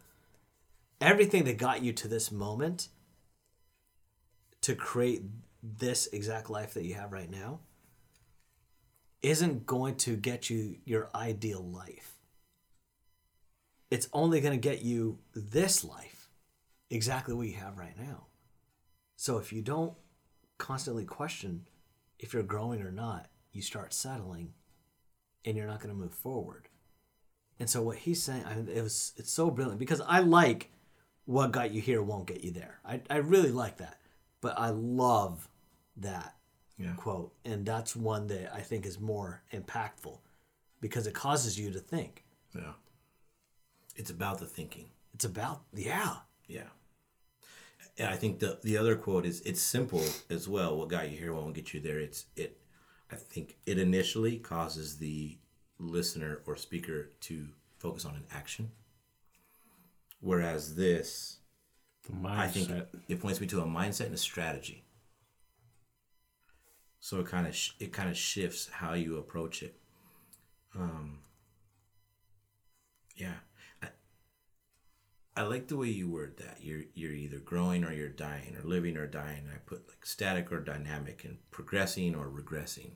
everything 1.01 1.45
that 1.45 1.59
got 1.59 1.83
you 1.83 1.93
to 1.93 2.09
this 2.09 2.31
moment 2.31 2.89
to 4.61 4.75
create 4.75 5.23
this 5.63 6.07
exact 6.09 6.51
life 6.51 6.75
that 6.75 6.85
you 6.85 6.95
have 6.95 7.13
right 7.13 7.31
now 7.31 7.61
isn't 9.23 9.67
going 9.67 9.95
to 9.95 10.17
get 10.17 10.51
you 10.51 10.77
your 10.85 11.09
ideal 11.15 11.63
life. 11.63 12.17
It's 13.91 14.09
only 14.13 14.41
going 14.41 14.55
to 14.55 14.69
get 14.69 14.83
you 14.83 15.19
this 15.35 15.85
life, 15.85 16.29
exactly 16.91 17.35
what 17.35 17.47
you 17.47 17.55
have 17.55 17.79
right 17.79 17.99
now. 17.99 18.27
So 19.17 19.39
if 19.39 19.53
you 19.53 19.63
don't 19.63 19.93
constantly 20.59 21.05
question 21.05 21.67
if 22.19 22.33
you're 22.33 22.43
growing 22.43 22.81
or 22.83 22.91
not, 22.91 23.27
you 23.53 23.63
start 23.63 23.93
settling 23.95 24.55
and 25.45 25.57
you're 25.57 25.67
not 25.67 25.81
going 25.81 25.95
to 25.95 26.01
move 26.01 26.15
forward. 26.15 26.69
And 27.61 27.69
so 27.69 27.83
what 27.83 27.99
he's 27.99 28.23
saying, 28.23 28.45
I 28.47 28.55
mean, 28.55 28.69
it 28.69 28.83
was 28.83 29.13
it's 29.17 29.33
so 29.33 29.51
brilliant 29.51 29.79
because 29.79 30.01
I 30.01 30.21
like 30.21 30.71
what 31.27 31.53
got 31.53 31.71
you 31.73 31.81
here 31.81 32.03
won't 32.03 32.27
get 32.27 32.43
you 32.43 32.51
there. 32.51 32.81
I, 32.85 33.01
I 33.09 33.17
really 33.19 33.51
like 33.53 33.77
that. 33.79 33.99
But 34.41 34.59
I 34.59 34.71
love 34.71 35.49
that 35.99 36.35
Yeah. 36.79 36.95
quote. 36.97 37.33
And 37.45 37.65
that's 37.65 37.95
one 37.95 38.27
that 38.29 38.53
I 38.53 38.61
think 38.61 38.85
is 38.87 38.99
more 38.99 39.43
impactful 39.53 40.19
because 40.81 41.07
it 41.07 41.15
causes 41.15 41.59
you 41.59 41.71
to 41.71 41.79
think. 41.79 42.25
Yeah. 42.55 42.73
It's 43.95 44.11
about 44.11 44.39
the 44.39 44.47
thinking. 44.47 44.87
It's 45.15 45.25
about, 45.25 45.63
yeah, 45.75 46.17
Yeah. 46.49 46.69
And 47.99 48.09
I 48.09 48.17
think 48.17 48.39
the 48.39 48.59
the 48.63 48.79
other 48.79 48.97
quote 48.97 49.27
is 49.27 49.43
it's 49.43 49.61
simple 49.61 50.03
as 50.31 50.49
well. 50.49 50.79
What 50.79 50.89
got 50.89 51.11
you 51.11 51.19
here 51.19 51.35
won't 51.35 51.55
get 51.55 51.75
you 51.75 51.81
there. 51.81 51.99
It's 52.01 52.25
it 52.37 52.59
I 53.13 53.17
think 53.17 53.57
it 53.67 53.79
initially 53.79 54.39
causes 54.39 54.99
the 54.99 55.39
listener 55.79 56.41
or 56.47 56.57
speaker 56.57 57.11
to 57.21 57.49
focus 57.79 58.05
on 58.05 58.15
an 58.15 58.25
action. 58.33 58.71
Whereas 60.21 60.77
this 60.77 61.39
I 62.25 62.49
think 62.49 62.71
it 63.09 63.21
points 63.21 63.41
me 63.41 63.47
to 63.49 63.61
a 63.61 63.67
mindset 63.67 64.07
and 64.07 64.15
a 64.15 64.19
strategy. 64.19 64.85
So 67.01 67.21
it 67.21 67.27
kind 67.27 67.47
of 67.47 67.55
sh- 67.55 67.73
it 67.79 67.93
kind 67.93 68.09
of 68.09 68.17
shifts 68.17 68.69
how 68.73 68.95
you 68.95 69.19
approach 69.19 69.63
it. 69.63 69.77
Um, 70.75 71.19
yeah, 73.17 73.35
I, 73.83 73.89
I 75.37 75.43
like 75.43 75.69
the 75.69 75.77
way 75.77 75.89
you 75.89 76.09
word 76.09 76.37
that. 76.39 76.59
You're 76.61 76.85
you're 76.95 77.13
either 77.13 77.39
growing 77.39 77.85
or 77.85 77.93
you're 77.93 78.09
dying, 78.09 78.57
or 78.57 78.67
living 78.67 78.97
or 78.97 79.07
dying. 79.07 79.49
I 79.53 79.59
put 79.59 79.89
like 79.89 80.07
static 80.07 80.53
or 80.53 80.61
dynamic, 80.61 81.25
and 81.25 81.39
progressing 81.51 82.15
or 82.15 82.29
regressing. 82.29 82.93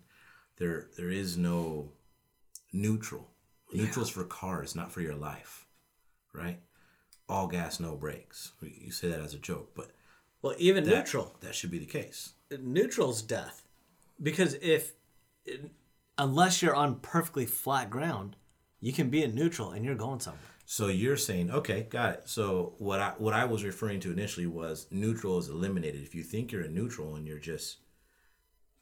There 0.59 0.89
there 0.97 1.11
is 1.11 1.37
no 1.37 1.93
neutral. 2.73 3.31
Neutral's 3.73 4.11
for 4.11 4.25
cars, 4.25 4.75
not 4.75 4.93
for 4.93 5.01
your 5.01 5.15
life, 5.17 5.67
right? 6.33 6.61
All 7.29 7.49
gas, 7.49 7.81
no 7.81 7.97
brakes. 7.97 8.53
You 8.63 8.93
say 8.93 9.09
that 9.09 9.21
as 9.21 9.35
a 9.35 9.39
joke, 9.39 9.73
but 9.75 9.91
Well, 10.43 10.55
even 10.59 10.85
that, 10.85 10.91
neutral. 10.91 11.37
That 11.41 11.55
should 11.55 11.71
be 11.71 11.79
the 11.79 11.87
case. 11.87 12.33
neutral's 12.61 13.23
death 13.23 13.63
because 14.23 14.55
if 14.63 14.93
unless 16.19 16.63
you're 16.63 16.75
on 16.75 16.97
perfectly 17.01 17.47
flat 17.47 17.91
ground 17.91 18.37
you 18.81 18.93
can 18.93 19.11
be 19.11 19.23
in 19.23 19.35
neutral 19.35 19.71
and 19.73 19.85
you're 19.85 19.95
going 19.95 20.21
somewhere 20.21 20.41
So 20.65 20.89
you're 20.89 21.17
saying, 21.17 21.51
okay, 21.51 21.87
got 21.91 22.13
it. 22.15 22.23
So 22.29 22.75
what 22.79 22.99
I 23.01 23.11
what 23.19 23.35
I 23.35 23.45
was 23.45 23.63
referring 23.65 24.01
to 24.01 24.13
initially 24.13 24.47
was 24.47 24.87
neutral 24.91 25.39
is 25.39 25.49
eliminated. 25.49 26.03
If 26.03 26.15
you 26.15 26.23
think 26.25 26.51
you're 26.51 26.65
in 26.65 26.75
neutral 26.75 27.15
and 27.17 27.27
you're 27.27 27.39
just 27.39 27.79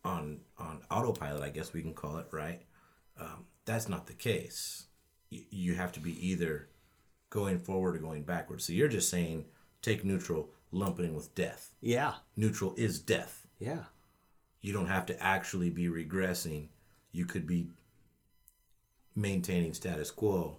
on 0.04 0.40
on 0.58 0.82
autopilot, 0.90 1.42
I 1.42 1.48
guess 1.50 1.72
we 1.72 1.82
can 1.82 1.94
call 1.94 2.18
it, 2.18 2.26
right? 2.30 2.60
Um, 3.18 3.46
that's 3.64 3.88
not 3.88 4.06
the 4.06 4.12
case. 4.12 4.86
Y- 5.32 5.44
you 5.50 5.74
have 5.74 5.92
to 5.92 6.00
be 6.00 6.12
either 6.30 6.68
going 7.30 7.58
forward 7.58 7.96
or 7.96 8.00
going 8.00 8.22
backwards. 8.22 8.64
So 8.64 8.72
you're 8.72 8.88
just 8.88 9.08
saying 9.08 9.46
take 9.82 10.04
neutral, 10.04 10.50
lump 10.72 10.98
it 11.00 11.04
in 11.04 11.14
with 11.14 11.34
death. 11.34 11.72
yeah 11.80 12.14
Neutral 12.36 12.74
is 12.76 12.98
death. 13.00 13.46
yeah 13.58 13.84
You 14.60 14.72
don't 14.72 14.86
have 14.88 15.06
to 15.06 15.22
actually 15.22 15.70
be 15.70 15.86
regressing. 15.88 16.68
You 17.12 17.24
could 17.26 17.46
be 17.46 17.68
maintaining 19.16 19.74
status 19.74 20.10
quo. 20.10 20.58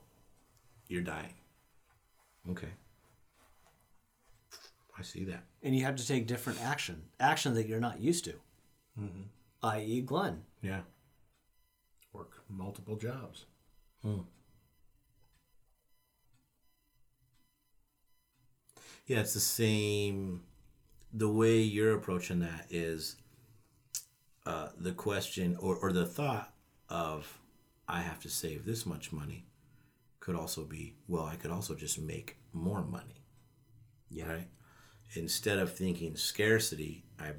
You're 0.87 1.01
dying. 1.01 1.33
Okay. 2.49 2.69
I 4.97 5.01
see 5.03 5.25
that. 5.25 5.43
and 5.61 5.75
you 5.75 5.83
have 5.83 5.97
to 5.97 6.07
take 6.07 6.25
different 6.27 6.61
action 6.61 7.03
action 7.19 7.53
that 7.55 7.67
you're 7.67 7.79
not 7.81 7.99
used 7.99 8.23
to 8.25 8.33
i.e 9.63 10.01
glenn 10.01 10.43
Yeah. 10.61 10.81
Work 12.13 12.43
multiple 12.49 12.95
jobs. 12.95 13.45
Yeah, 19.05 19.19
it's 19.19 19.33
the 19.33 19.39
same. 19.39 20.43
The 21.13 21.29
way 21.29 21.59
you're 21.59 21.95
approaching 21.95 22.39
that 22.39 22.65
is 22.69 23.15
uh, 24.45 24.69
the 24.77 24.91
question 24.91 25.57
or, 25.59 25.75
or 25.75 25.91
the 25.91 26.05
thought 26.05 26.53
of, 26.89 27.39
I 27.87 28.01
have 28.01 28.19
to 28.21 28.29
save 28.29 28.65
this 28.65 28.85
much 28.85 29.11
money 29.11 29.45
could 30.19 30.35
also 30.35 30.63
be, 30.63 30.95
well, 31.07 31.25
I 31.25 31.35
could 31.35 31.51
also 31.51 31.75
just 31.75 31.99
make 31.99 32.37
more 32.51 32.83
money. 32.83 33.23
Yeah. 34.09 34.27
Right? 34.27 34.47
Instead 35.13 35.59
of 35.59 35.73
thinking 35.73 36.15
scarcity, 36.15 37.03
I 37.19 37.33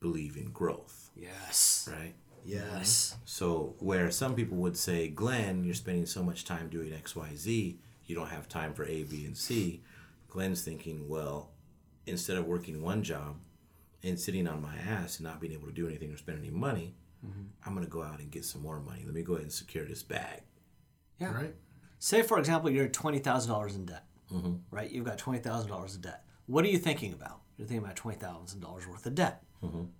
believe 0.00 0.36
in 0.36 0.50
growth. 0.50 1.10
yes 1.16 1.88
Right? 1.92 2.14
yes 2.44 3.16
So 3.24 3.74
where 3.78 4.10
some 4.10 4.34
people 4.34 4.56
would 4.58 4.76
say, 4.76 5.08
Glenn, 5.08 5.64
you're 5.64 5.74
spending 5.74 6.06
so 6.06 6.22
much 6.22 6.44
time 6.44 6.68
doing 6.68 6.92
X, 6.92 7.14
Y, 7.14 7.30
Z, 7.36 7.78
you 8.06 8.14
don't 8.14 8.28
have 8.30 8.48
time 8.48 8.72
for 8.74 8.84
A, 8.84 9.02
B, 9.04 9.24
and 9.26 9.36
C. 9.36 9.82
Glenn's 10.28 10.62
thinking, 10.62 11.08
well, 11.08 11.50
instead 12.06 12.36
of 12.36 12.46
working 12.46 12.82
one 12.82 13.02
job 13.02 13.36
and 14.02 14.18
sitting 14.18 14.48
on 14.48 14.62
my 14.62 14.74
ass 14.76 15.18
and 15.18 15.26
not 15.26 15.40
being 15.40 15.52
able 15.52 15.66
to 15.66 15.72
do 15.74 15.86
anything 15.86 16.10
or 16.12 16.16
spend 16.16 16.38
any 16.38 16.50
money, 16.50 16.94
mm-hmm. 17.24 17.42
I'm 17.66 17.74
gonna 17.74 17.86
go 17.86 18.02
out 18.02 18.20
and 18.20 18.30
get 18.30 18.44
some 18.44 18.62
more 18.62 18.80
money. 18.80 19.02
Let 19.04 19.14
me 19.14 19.22
go 19.22 19.34
ahead 19.34 19.44
and 19.44 19.52
secure 19.52 19.84
this 19.84 20.02
bag. 20.02 20.42
yeah 21.20 21.32
Right? 21.32 21.54
say 21.98 22.22
for 22.22 22.38
example 22.38 22.70
you're 22.70 22.88
$20000 22.88 23.74
in 23.74 23.84
debt 23.84 24.06
mm-hmm. 24.32 24.54
right 24.70 24.90
you've 24.90 25.04
got 25.04 25.18
$20000 25.18 25.70
of 25.94 26.00
debt 26.00 26.24
what 26.46 26.64
are 26.64 26.68
you 26.68 26.78
thinking 26.78 27.12
about 27.12 27.40
you're 27.58 27.68
thinking 27.68 27.84
about 27.84 27.96
$20000 27.96 28.86
worth 28.86 29.04
of 29.04 29.14
debt 29.14 29.42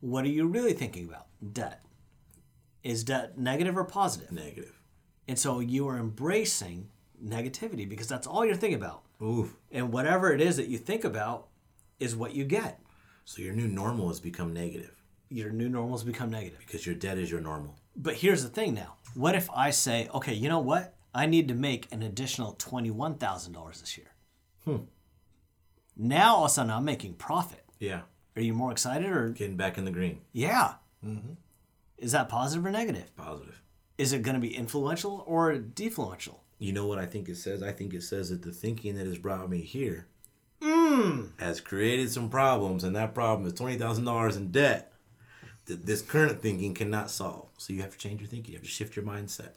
what 0.01 0.25
are 0.25 0.29
you 0.29 0.47
really 0.47 0.73
thinking 0.73 1.07
about 1.09 1.27
debt 1.53 1.85
is 2.83 3.05
debt 3.05 3.37
negative 3.39 3.77
or 3.77 3.85
positive? 3.85 4.33
Negative. 4.33 4.81
And 5.29 5.39
so 5.39 5.61
you 5.61 5.87
are 5.89 5.99
embracing 5.99 6.89
negativity 7.23 7.89
because 7.89 8.09
that's 8.09 8.27
all 8.27 8.45
you're 8.47 8.55
thinking 8.57 8.81
about. 8.81 9.03
Oof. 9.23 9.55
And 9.71 9.93
whatever 9.93 10.33
it 10.33 10.41
is 10.41 10.57
that 10.57 10.69
you 10.69 10.79
think 10.79 11.05
about 11.05 11.49
is 11.99 12.17
what 12.17 12.35
you 12.35 12.45
get. 12.45 12.81
So 13.27 13.43
your 13.43 13.53
new 13.55 13.69
normal 13.69 14.09
has 14.09 14.19
become 14.19 14.53
negative 14.55 15.03
Your 15.29 15.51
new 15.51 15.69
normals 15.69 16.03
become 16.05 16.31
negative. 16.31 16.59
because 16.59 16.87
your 16.87 16.95
debt 16.95 17.19
is 17.19 17.31
your 17.31 17.41
normal. 17.43 17.77
But 17.95 18.15
here's 18.15 18.43
the 18.43 18.49
thing 18.49 18.73
now. 18.75 18.97
What 19.15 19.35
if 19.35 19.51
I 19.55 19.71
say, 19.71 20.09
okay, 20.15 20.33
you 20.33 20.49
know 20.49 20.59
what? 20.61 20.95
I 21.15 21.27
need 21.27 21.49
to 21.49 21.55
make 21.55 21.87
an 21.93 22.03
additional 22.03 22.55
$21,000 22.55 23.81
this 23.81 23.99
year. 23.99 24.13
Hmm. 24.65 24.85
Now 25.97 26.37
all 26.37 26.45
of 26.47 26.51
a 26.51 26.55
sudden 26.55 26.71
I'm 26.73 26.85
making 26.85 27.15
profit. 27.15 27.65
Yeah. 27.79 28.03
Are 28.37 28.43
you 28.43 28.55
more 28.55 28.73
excited 28.73 29.11
or? 29.11 29.31
Getting 29.31 29.57
back 29.57 29.79
in 29.79 29.85
the 29.85 29.91
green. 29.91 30.21
Yeah. 30.33 30.75
Mm-hmm. 31.05 31.33
Is 31.99 32.13
that 32.13 32.29
positive 32.29 32.65
or 32.65 32.71
negative? 32.71 33.15
Positive. 33.17 33.61
is 33.99 34.15
it 34.15 34.23
going 34.23 34.35
to 34.35 34.41
be 34.41 34.57
influential 34.57 35.23
or 35.27 35.55
defluential? 35.55 36.37
You 36.59 36.73
know 36.73 36.87
what 36.87 36.99
I 36.99 37.05
think 37.07 37.29
it 37.29 37.37
says? 37.37 37.63
I 37.63 37.73
think 37.73 37.93
it 37.93 38.03
says 38.03 38.31
that 38.31 38.43
the 38.43 38.53
thinking 38.53 38.95
that 38.97 39.07
has 39.07 39.19
brought 39.19 39.51
me 39.51 39.61
here 39.61 40.07
mm. 40.63 41.29
has 41.39 41.61
created 41.61 42.11
some 42.11 42.31
problems, 42.31 42.83
and 42.83 42.97
that 42.97 43.15
problem 43.15 43.47
is 43.47 43.53
twenty 43.55 43.77
thousand 43.77 44.05
dollars 44.05 44.37
in 44.37 44.51
debt 44.51 44.93
that 45.67 45.85
this 45.87 46.03
current 46.03 46.41
thinking 46.41 46.73
cannot 46.75 47.11
solve. 47.11 47.49
So 47.59 47.73
you 47.73 47.83
have 47.83 47.93
to 47.93 47.99
change 47.99 48.21
your 48.21 48.29
thinking. 48.29 48.53
You 48.53 48.59
have 48.59 48.67
to 48.67 48.71
shift 48.71 48.97
your 48.97 49.05
mindset. 49.05 49.53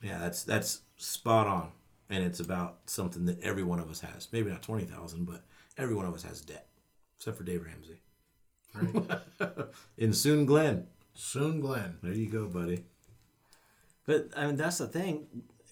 Yeah, 0.00 0.18
that's 0.18 0.44
that's 0.44 0.80
spot 0.96 1.46
on, 1.46 1.72
and 2.08 2.24
it's 2.24 2.40
about 2.40 2.78
something 2.86 3.26
that 3.26 3.40
every 3.42 3.64
one 3.64 3.80
of 3.80 3.90
us 3.90 4.00
has. 4.00 4.28
Maybe 4.32 4.50
not 4.50 4.62
twenty 4.62 4.84
thousand, 4.84 5.24
but 5.24 5.42
every 5.76 5.94
one 5.96 6.06
of 6.06 6.14
us 6.14 6.22
has 6.22 6.40
debt, 6.40 6.68
except 7.24 7.38
for 7.38 7.44
Dave 7.44 7.64
Ramsey. 7.64 8.02
in 9.96 10.12
soon 10.12 10.44
Glenn. 10.44 10.88
Soon, 11.14 11.58
Glenn. 11.60 11.96
There 12.02 12.12
you 12.12 12.28
go, 12.28 12.46
buddy. 12.46 12.84
But 14.04 14.28
I 14.36 14.44
mean, 14.44 14.56
that's 14.56 14.76
the 14.76 14.86
thing. 14.86 15.26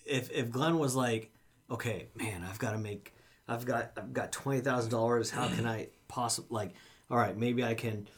If 0.06 0.30
if 0.30 0.50
Glenn 0.50 0.78
was 0.78 0.96
like, 0.96 1.30
okay, 1.70 2.08
man, 2.14 2.42
I've 2.48 2.58
got 2.58 2.70
to 2.70 2.78
make, 2.78 3.14
I've 3.46 3.66
got 3.66 3.92
I've 3.98 4.14
got 4.14 4.32
twenty 4.32 4.60
thousand 4.60 4.92
dollars. 4.92 5.28
How 5.28 5.46
can 5.48 5.66
I 5.66 5.88
possibly 6.08 6.48
like? 6.54 6.72
All 7.10 7.18
right, 7.18 7.36
maybe 7.36 7.62
I 7.62 7.74
can. 7.74 8.08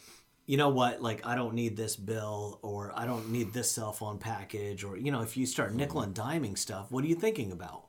You 0.46 0.56
know 0.56 0.68
what? 0.68 1.02
Like, 1.02 1.26
I 1.26 1.34
don't 1.34 1.54
need 1.54 1.76
this 1.76 1.96
bill, 1.96 2.60
or 2.62 2.92
I 2.94 3.04
don't 3.04 3.30
need 3.30 3.52
this 3.52 3.68
cell 3.68 3.92
phone 3.92 4.18
package, 4.18 4.84
or 4.84 4.96
you 4.96 5.10
know, 5.10 5.22
if 5.22 5.36
you 5.36 5.44
start 5.44 5.74
nickel 5.74 6.02
and 6.02 6.14
diming 6.14 6.56
stuff, 6.56 6.92
what 6.92 7.02
are 7.02 7.08
you 7.08 7.16
thinking 7.16 7.50
about? 7.50 7.86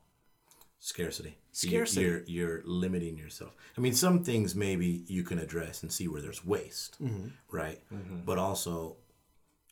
Scarcity. 0.86 1.36
Scarcity. 1.52 2.02
You're, 2.02 2.24
you're 2.28 2.62
limiting 2.64 3.18
yourself. 3.18 3.56
I 3.76 3.82
mean, 3.82 3.94
some 3.94 4.24
things 4.24 4.54
maybe 4.54 5.04
you 5.08 5.24
can 5.24 5.40
address 5.40 5.82
and 5.82 5.92
see 5.92 6.08
where 6.08 6.22
there's 6.22 6.46
waste, 6.46 7.04
mm-hmm. 7.04 7.30
right? 7.50 7.82
Mm-hmm. 7.92 8.20
But 8.24 8.38
also, 8.38 8.98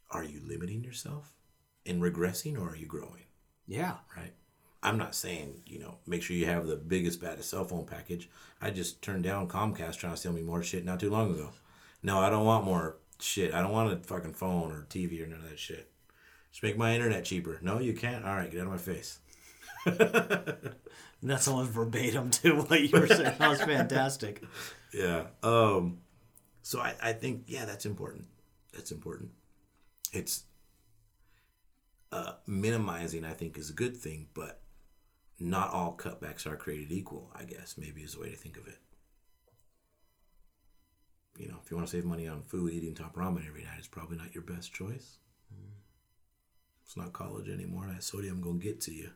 are 0.09 0.23
you 0.23 0.41
limiting 0.43 0.83
yourself 0.83 1.31
and 1.85 2.01
regressing, 2.01 2.59
or 2.59 2.69
are 2.69 2.75
you 2.75 2.87
growing? 2.87 3.25
Yeah, 3.67 3.97
right? 4.17 4.33
I'm 4.81 4.97
not 4.97 5.13
saying, 5.13 5.61
you 5.67 5.77
know, 5.77 5.99
make 6.07 6.23
sure 6.23 6.35
you 6.35 6.47
have 6.47 6.65
the 6.65 6.77
biggest, 6.77 7.21
baddest 7.21 7.51
cell 7.51 7.65
phone 7.65 7.85
package. 7.85 8.27
I 8.59 8.71
just 8.71 9.03
turned 9.03 9.23
down 9.23 9.47
Comcast 9.47 9.97
trying 9.97 10.15
to 10.15 10.19
sell 10.19 10.33
me 10.33 10.41
more 10.41 10.63
shit 10.63 10.83
not 10.83 10.99
too 10.99 11.11
long 11.11 11.31
ago. 11.31 11.51
No, 12.01 12.21
I 12.21 12.31
don't 12.31 12.45
want 12.45 12.65
more 12.65 12.97
shit. 13.19 13.53
I 13.53 13.61
don't 13.61 13.71
want 13.71 13.93
a 13.93 13.97
fucking 13.97 14.33
phone 14.33 14.71
or 14.71 14.87
TV 14.89 15.21
or 15.23 15.27
none 15.27 15.41
of 15.41 15.49
that 15.51 15.59
shit. 15.59 15.91
Just 16.49 16.63
make 16.63 16.75
my 16.75 16.95
internet 16.95 17.23
cheaper. 17.23 17.59
No, 17.61 17.77
you 17.77 17.93
can't. 17.93 18.25
All 18.25 18.33
right, 18.33 18.49
get 18.49 18.61
out 18.61 18.65
of 18.65 18.71
my 18.71 18.77
face. 18.79 19.19
And 19.85 21.29
that's 21.29 21.47
almost 21.47 21.71
verbatim 21.71 22.29
to 22.43 22.55
what 22.55 22.81
you 22.81 22.89
were 22.99 23.07
saying. 23.07 23.35
That 23.37 23.49
was 23.49 23.61
fantastic. 23.61 24.43
Yeah. 24.93 25.27
Um, 25.41 25.99
so 26.61 26.81
I, 26.81 26.95
I 27.01 27.13
think, 27.13 27.43
yeah, 27.47 27.63
that's 27.63 27.85
important. 27.85 28.25
That's 28.73 28.91
important. 28.91 29.31
It's 30.11 30.43
uh, 32.11 32.33
minimizing, 32.45 33.23
I 33.23 33.31
think, 33.31 33.57
is 33.57 33.69
a 33.69 33.73
good 33.73 33.95
thing, 33.95 34.27
but 34.33 34.61
not 35.39 35.71
all 35.71 35.95
cutbacks 35.97 36.45
are 36.45 36.57
created 36.57 36.91
equal, 36.91 37.31
I 37.33 37.45
guess, 37.45 37.75
maybe 37.77 38.01
is 38.01 38.15
the 38.15 38.19
way 38.19 38.29
to 38.29 38.35
think 38.35 38.57
of 38.57 38.67
it. 38.67 38.79
You 41.37 41.47
know, 41.47 41.57
if 41.63 41.71
you 41.71 41.77
want 41.77 41.87
to 41.87 41.95
save 41.95 42.05
money 42.05 42.27
on 42.27 42.43
food, 42.43 42.73
eating 42.73 42.93
top 42.93 43.15
ramen 43.15 43.47
every 43.47 43.63
night 43.63 43.79
is 43.79 43.87
probably 43.87 44.17
not 44.17 44.35
your 44.35 44.43
best 44.43 44.73
choice. 44.73 45.17
It's 46.85 46.97
not 46.97 47.13
college 47.13 47.49
anymore. 47.49 47.87
That 47.87 48.03
sodium 48.03 48.35
I'm 48.37 48.41
gonna 48.43 48.59
get 48.59 48.81
to 48.81 48.93
you. 48.93 49.11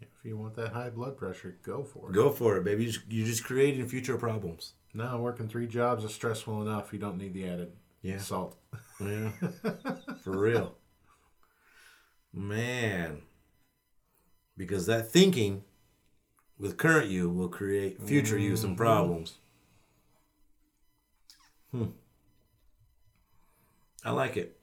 If 0.00 0.08
you 0.24 0.36
want 0.36 0.54
that 0.54 0.72
high 0.72 0.90
blood 0.90 1.16
pressure, 1.16 1.56
go 1.62 1.82
for 1.82 2.10
it. 2.10 2.14
Go 2.14 2.30
for 2.30 2.56
it, 2.56 2.64
baby. 2.64 2.84
You're 2.84 2.92
just, 2.92 3.04
you're 3.08 3.26
just 3.26 3.44
creating 3.44 3.86
future 3.88 4.16
problems. 4.16 4.74
No, 4.94 5.18
working 5.20 5.48
three 5.48 5.66
jobs 5.66 6.04
is 6.04 6.14
stressful 6.14 6.62
enough. 6.62 6.92
You 6.92 6.98
don't 6.98 7.18
need 7.18 7.34
the 7.34 7.46
added 7.48 7.72
Yeah. 8.02 8.18
salt. 8.18 8.56
Yeah, 9.00 9.30
for 10.22 10.38
real. 10.38 10.74
Man. 12.32 13.22
Because 14.56 14.86
that 14.86 15.10
thinking 15.10 15.64
with 16.58 16.76
current 16.76 17.10
you 17.10 17.28
will 17.30 17.48
create 17.48 18.00
future 18.02 18.38
you 18.38 18.56
some 18.56 18.76
problems. 18.76 19.38
Hmm. 21.70 21.86
I 24.04 24.10
like 24.10 24.36
it. 24.36 24.56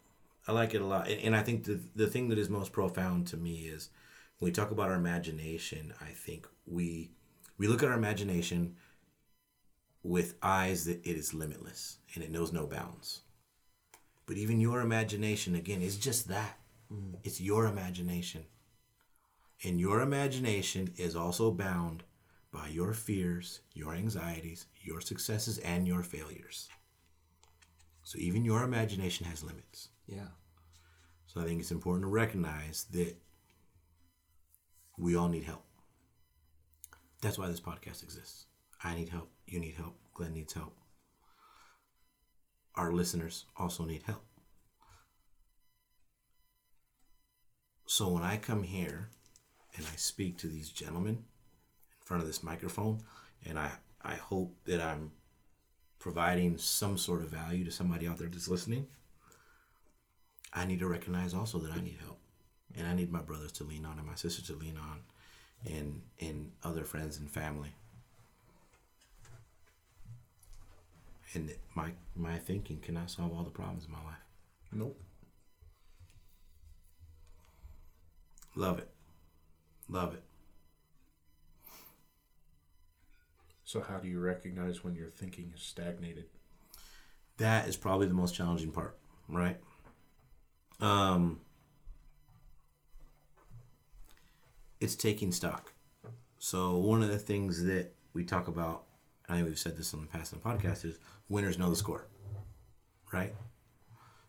I 0.48 0.52
like 0.52 0.74
it 0.74 0.82
a 0.82 0.86
lot. 0.86 1.08
And, 1.10 1.20
and 1.22 1.36
I 1.36 1.42
think 1.44 1.66
the, 1.66 1.80
the 1.96 2.08
thing 2.08 2.30
that 2.30 2.38
is 2.38 2.50
most 2.50 2.72
profound 2.72 3.28
to 3.28 3.38
me 3.38 3.62
is 3.68 3.90
when 4.46 4.52
we 4.52 4.56
talk 4.56 4.70
about 4.70 4.90
our 4.90 4.96
imagination, 4.96 5.92
I 6.00 6.12
think 6.12 6.48
we 6.68 7.10
we 7.58 7.68
look 7.68 7.82
at 7.82 7.90
our 7.90 7.98
imagination 7.98 8.76
with 10.04 10.36
eyes 10.44 10.86
that 10.86 11.04
it 11.04 11.18
is 11.18 11.34
limitless 11.34 11.98
and 12.14 12.24
it 12.24 12.30
knows 12.30 12.54
no 12.54 12.68
bounds. 12.68 13.22
But 14.28 14.38
even 14.38 14.60
your 14.60 14.82
imagination, 14.82 15.56
again, 15.56 15.82
is 15.82 15.98
just 15.98 16.28
that. 16.28 16.60
Mm. 16.94 17.16
It's 17.24 17.42
your 17.42 17.66
imagination. 17.66 18.44
And 19.64 19.80
your 19.80 20.02
imagination 20.02 20.94
is 20.96 21.16
also 21.16 21.50
bound 21.50 22.04
by 22.52 22.68
your 22.68 22.94
fears, 22.94 23.62
your 23.74 23.96
anxieties, 23.96 24.68
your 24.84 25.02
successes, 25.02 25.58
and 25.58 25.88
your 25.88 26.04
failures. 26.04 26.70
So 28.04 28.20
even 28.20 28.46
your 28.46 28.62
imagination 28.62 29.26
has 29.26 29.44
limits. 29.44 29.90
Yeah. 30.06 30.34
So 31.26 31.42
I 31.42 31.46
think 31.46 31.62
it's 31.62 31.72
important 31.72 32.04
to 32.04 32.10
recognize 32.10 32.86
that 32.92 33.18
we 34.98 35.16
all 35.16 35.28
need 35.28 35.44
help. 35.44 35.64
That's 37.22 37.38
why 37.38 37.48
this 37.48 37.60
podcast 37.60 38.04
exists. 38.04 38.46
I 38.84 38.96
need 38.96 39.10
help. 39.10 39.30
You 39.48 39.60
need 39.60 39.76
help. 39.76 39.96
Glenn 40.14 40.34
needs 40.34 40.54
help. 40.54 40.76
Our 42.76 42.92
listeners 42.92 43.46
also 43.58 43.86
need 43.86 44.04
help. 44.04 44.24
So 47.86 48.10
when 48.10 48.24
I 48.24 48.38
come 48.38 48.64
here 48.64 49.10
and 49.78 49.86
I 49.86 49.96
speak 49.96 50.38
to 50.40 50.48
these 50.48 50.70
gentlemen 50.70 51.16
in 51.16 52.06
front 52.06 52.22
of 52.22 52.28
this 52.28 52.44
microphone, 52.44 53.00
and 53.46 53.58
I, 53.58 53.72
I 54.02 54.16
hope 54.16 54.56
that 54.66 54.82
I'm 54.82 55.12
providing 56.00 56.58
some 56.58 56.98
sort 56.98 57.22
of 57.22 57.30
value 57.30 57.64
to 57.66 57.72
somebody 57.72 58.08
out 58.08 58.18
there 58.18 58.28
that's 58.28 58.50
listening, 58.50 58.88
I 60.54 60.66
need 60.66 60.80
to 60.80 60.88
recognize 60.88 61.34
also 61.34 61.60
that 61.60 61.72
I 61.72 61.82
need 61.82 61.98
help. 62.02 62.20
And 62.78 62.88
I 62.88 62.94
need 62.94 63.12
my 63.12 63.22
brothers 63.22 63.52
to 63.54 63.64
lean 63.64 63.86
on 63.86 63.98
and 63.98 64.08
my 64.08 64.16
sisters 64.16 64.48
to 64.48 64.54
lean 64.54 64.78
on 64.78 65.00
and 65.66 66.02
and 66.20 66.52
other 66.64 66.84
friends 66.84 67.18
and 67.18 67.30
family. 67.30 67.70
And 71.34 71.54
my 71.74 71.92
my 72.16 72.38
thinking 72.38 72.80
cannot 72.80 73.10
solve 73.10 73.34
all 73.34 73.44
the 73.44 73.50
problems 73.50 73.86
in 73.86 73.92
my 73.92 74.04
life. 74.04 74.24
Nope. 74.72 75.00
Love 78.56 78.80
it. 78.80 78.90
Love 79.90 80.14
it. 80.14 80.24
So 83.66 83.82
how 83.82 83.98
do 83.98 84.08
you 84.08 84.20
recognize 84.20 84.84
when 84.84 84.96
your 84.96 85.10
thinking 85.10 85.52
is 85.54 85.62
stagnated? 85.62 86.26
That 87.38 87.68
is 87.68 87.76
probably 87.76 88.08
the 88.08 88.14
most 88.14 88.36
challenging 88.36 88.72
part, 88.72 88.98
right? 89.28 89.58
Um 90.80 91.42
it's 94.80 94.96
taking 94.96 95.32
stock. 95.32 95.74
So 96.40 96.76
one 96.78 97.02
of 97.02 97.10
the 97.10 97.18
things 97.18 97.64
that 97.64 97.94
we 98.14 98.24
talk 98.24 98.48
about, 98.48 98.84
and 99.28 99.36
I 99.36 99.40
think 99.40 99.50
we've 99.50 99.60
said 99.60 99.78
this 99.78 99.94
on 99.94 100.02
the 100.02 100.08
past 100.08 100.34
in 100.34 100.40
the 100.40 100.46
podcast, 100.46 100.86
is 100.86 101.00
winners 101.30 101.58
know 101.58 101.70
the 101.70 101.76
score. 101.76 102.08
Right? 103.12 103.34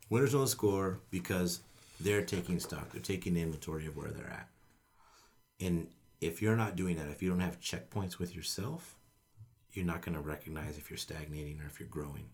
Winners 0.09 0.35
know 0.35 0.41
the 0.41 0.49
score 0.49 1.01
because 1.11 1.61
they're 2.01 2.25
taking 2.25 2.61
stock. 2.61 2.91
They're 2.91 3.03
taking 3.03 3.37
inventory 3.37 3.87
of 3.87 3.97
where 3.97 4.11
they're 4.11 4.31
at. 4.31 4.49
And 5.61 5.89
if 6.21 6.41
you're 6.41 6.57
not 6.57 6.77
doing 6.77 6.97
that, 6.97 7.09
if 7.09 7.23
you 7.23 7.29
don't 7.29 7.41
have 7.41 7.61
checkpoints 7.61 8.19
with 8.19 8.35
yourself, 8.35 8.95
you're 9.73 9.87
not 9.87 10.03
going 10.03 10.15
to 10.15 10.23
recognize 10.23 10.79
if 10.79 10.91
you're 10.91 10.97
stagnating 10.97 11.61
or 11.61 11.67
if 11.67 11.81
you're 11.81 11.89
growing. 11.89 12.29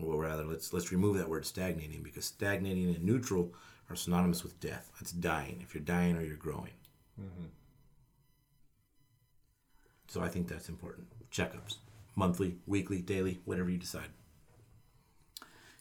Or 0.00 0.22
rather, 0.22 0.44
let's 0.44 0.72
let's 0.72 0.92
remove 0.92 1.16
that 1.16 1.28
word 1.28 1.44
stagnating 1.44 2.02
because 2.02 2.24
stagnating 2.24 2.94
and 2.94 3.02
neutral 3.02 3.52
are 3.90 3.96
synonymous 3.96 4.44
with 4.44 4.60
death. 4.60 4.90
That's 4.98 5.12
dying. 5.12 5.60
If 5.62 5.74
you're 5.74 5.82
dying 5.82 6.16
or 6.16 6.22
you're 6.22 6.36
growing. 6.36 6.72
Mm-hmm. 7.20 7.46
So 10.08 10.22
I 10.22 10.28
think 10.28 10.48
that's 10.48 10.68
important. 10.68 11.06
Checkups, 11.30 11.76
monthly, 12.16 12.56
weekly, 12.66 13.00
daily, 13.00 13.40
whatever 13.44 13.70
you 13.70 13.78
decide. 13.78 14.08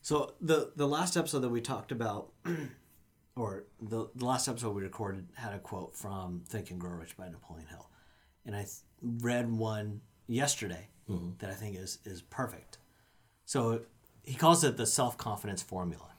So 0.02 0.36
the 0.40 0.72
the 0.76 0.88
last 0.88 1.18
episode 1.18 1.40
that 1.40 1.50
we 1.50 1.62
talked 1.62 1.92
about, 1.92 2.30
or 3.36 3.66
the, 3.82 4.10
the 4.16 4.26
last 4.26 4.48
episode 4.48 4.76
we 4.76 4.82
recorded 4.82 5.28
had 5.34 5.54
a 5.54 5.60
quote 5.60 5.96
from 5.96 6.44
Think 6.48 6.72
and 6.72 6.80
Grow 6.80 6.92
Rich 6.92 7.18
by 7.18 7.28
Napoleon 7.30 7.68
Hill, 7.68 7.90
and 8.46 8.56
I 8.56 8.60
th- 8.60 8.72
read 9.02 9.52
one 9.52 10.02
yesterday 10.28 10.88
mm-hmm. 11.10 11.32
that 11.40 11.50
I 11.50 11.54
think 11.54 11.78
is 11.78 12.00
is 12.06 12.22
perfect. 12.22 12.78
So 13.46 13.82
he 14.24 14.36
calls 14.36 14.64
it 14.64 14.78
the 14.78 14.86
self 14.86 15.18
confidence 15.18 15.62
formula, 15.62 16.12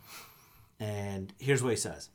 and 0.79 1.33
here's 1.39 1.63
what 1.63 1.71
he 1.71 1.77
says: 1.77 2.11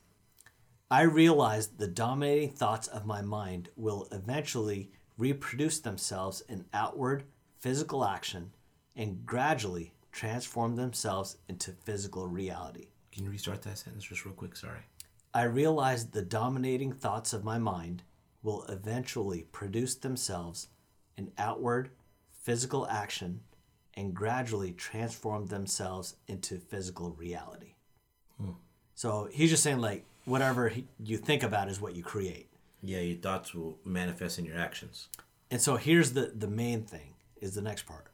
I 0.93 1.01
realize 1.01 1.69
the 1.69 1.87
dominating 1.87 2.51
thoughts 2.51 2.87
of 2.87 3.03
my 3.03 3.23
mind 3.23 3.69
will 3.75 4.07
eventually 4.11 4.91
reproduce 5.17 5.79
themselves 5.79 6.41
in 6.47 6.65
outward 6.71 7.23
physical 7.59 8.05
action 8.05 8.51
and 8.95 9.25
gradually 9.25 9.95
transform 10.11 10.75
themselves 10.75 11.37
into 11.49 11.71
physical 11.71 12.27
reality. 12.27 12.89
Can 13.11 13.23
you 13.23 13.31
restart 13.31 13.63
that 13.63 13.79
sentence 13.79 14.03
just 14.03 14.23
real 14.23 14.35
quick? 14.35 14.55
Sorry. 14.55 14.81
I 15.33 15.45
realize 15.45 16.11
the 16.11 16.21
dominating 16.21 16.93
thoughts 16.93 17.33
of 17.33 17.43
my 17.43 17.57
mind 17.57 18.03
will 18.43 18.61
eventually 18.69 19.47
produce 19.51 19.95
themselves 19.95 20.67
in 21.17 21.31
outward 21.39 21.89
physical 22.43 22.87
action 22.87 23.39
and 23.95 24.13
gradually 24.13 24.73
transform 24.73 25.47
themselves 25.47 26.17
into 26.27 26.59
physical 26.59 27.09
reality. 27.13 27.73
Hmm. 28.39 28.51
So 28.93 29.27
he's 29.31 29.49
just 29.49 29.63
saying, 29.63 29.79
like, 29.79 30.05
whatever 30.25 30.71
you 31.03 31.17
think 31.17 31.43
about 31.43 31.69
is 31.69 31.81
what 31.81 31.95
you 31.95 32.03
create. 32.03 32.49
Yeah, 32.81 32.99
your 32.99 33.17
thoughts 33.17 33.53
will 33.53 33.77
manifest 33.85 34.39
in 34.39 34.45
your 34.45 34.57
actions. 34.57 35.07
And 35.49 35.61
so 35.61 35.77
here's 35.77 36.13
the, 36.13 36.31
the 36.35 36.47
main 36.47 36.83
thing 36.83 37.13
is 37.39 37.55
the 37.55 37.61
next 37.61 37.83
part. 37.83 38.07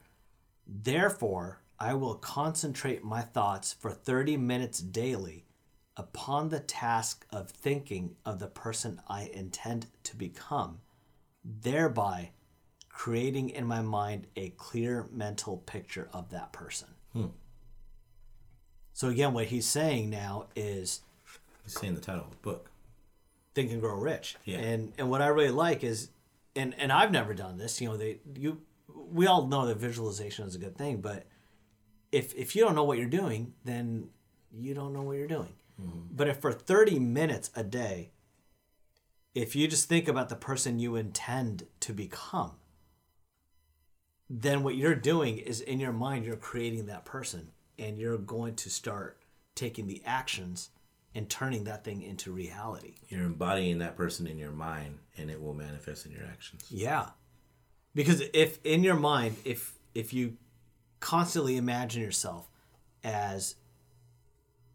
Therefore, 0.67 1.62
I 1.80 1.93
will 1.93 2.15
concentrate 2.15 3.04
my 3.04 3.22
thoughts 3.22 3.74
for 3.74 3.91
30 3.91 4.38
minutes 4.38 4.80
daily 4.80 5.45
upon 5.95 6.50
the 6.50 6.60
task 6.60 7.26
of 7.32 7.50
thinking 7.50 8.15
of 8.26 8.39
the 8.39 8.48
person 8.48 9.02
I 9.08 9.30
intend 9.34 9.88
to 10.04 10.15
become, 10.15 10.80
thereby 11.43 12.32
creating 12.89 13.50
in 13.50 13.65
my 13.65 13.82
mind 13.82 14.28
a 14.36 14.50
clear 14.52 15.08
mental 15.12 15.58
picture 15.58 16.10
of 16.13 16.30
that 16.32 16.52
person. 16.52 16.89
Hmm. 17.13 17.28
So, 18.93 19.08
again, 19.08 19.34
what 19.34 19.48
he's 19.48 19.65
saying 19.65 20.10
now 20.10 20.48
is 20.56 21.02
He's 21.70 21.80
saying 21.80 21.96
the 21.96 22.02
title 22.02 22.24
of 22.24 22.32
the 22.32 22.38
book. 22.38 22.72
think 23.54 23.72
and 23.72 23.80
grow 23.80 23.96
rich. 23.96 24.36
Yeah. 24.44 24.58
And 24.58 24.94
and 24.98 25.10
what 25.10 25.22
I 25.22 25.28
really 25.28 25.52
like 25.52 25.84
is 25.84 26.10
and 26.56 26.74
and 26.78 26.92
I've 26.92 27.12
never 27.12 27.34
done 27.34 27.58
this, 27.58 27.80
you 27.80 27.88
know, 27.88 27.98
they 27.98 28.20
you 28.36 28.62
we 28.88 29.28
all 29.28 29.46
know 29.46 29.68
that 29.68 29.78
visualization 29.78 30.48
is 30.48 30.56
a 30.56 30.60
good 30.60 30.78
thing, 30.78 31.02
but 31.02 31.26
if 32.12 32.34
if 32.34 32.56
you 32.56 32.64
don't 32.64 32.76
know 32.76 32.84
what 32.84 32.98
you're 32.98 33.08
doing, 33.08 33.54
then 33.66 34.10
you 34.52 34.74
don't 34.74 34.94
know 34.94 35.04
what 35.04 35.18
you're 35.18 35.28
doing. 35.28 35.54
Mm-hmm. 35.80 36.00
But 36.12 36.28
if 36.28 36.38
for 36.38 36.52
30 36.52 37.00
minutes 37.00 37.52
a 37.56 37.64
day, 37.64 38.10
if 39.36 39.56
you 39.56 39.68
just 39.68 39.88
think 39.88 40.08
about 40.08 40.30
the 40.30 40.36
person 40.36 40.80
you 40.80 40.96
intend 40.96 41.68
to 41.82 41.94
become, 41.94 42.54
then 44.28 44.64
what 44.64 44.76
you're 44.76 44.96
doing 44.96 45.38
is 45.38 45.62
in 45.62 45.80
your 45.80 45.94
mind 45.94 46.26
you're 46.26 46.36
creating 46.36 46.88
that 46.88 47.06
person 47.06 47.52
and 47.78 47.98
you're 48.00 48.18
going 48.18 48.56
to 48.56 48.70
start 48.72 49.22
taking 49.56 49.88
the 49.88 50.02
actions 50.06 50.72
and 51.15 51.30
turning 51.30 51.63
that 51.65 51.84
thing 51.84 52.02
into 52.02 52.32
reality. 52.32 52.95
You're 53.10 53.26
embodying 53.26 53.80
that 53.80 53.95
person 53.98 54.28
in 54.28 54.38
your 54.38 54.52
mind, 54.52 55.00
and 55.17 55.30
it 55.30 55.41
will 55.41 55.54
manifest 55.54 56.06
in 56.06 56.12
your 56.12 56.26
actions. 56.26 56.65
Yeah. 56.69 57.08
Because 57.95 58.22
if 58.34 58.60
in 58.63 58.84
your 58.84 58.95
mind, 58.95 59.38
if 59.45 59.74
if 59.95 60.13
you 60.13 60.38
constantly 61.00 61.58
imagine 61.58 62.02
yourself 62.02 62.50
as 63.04 63.56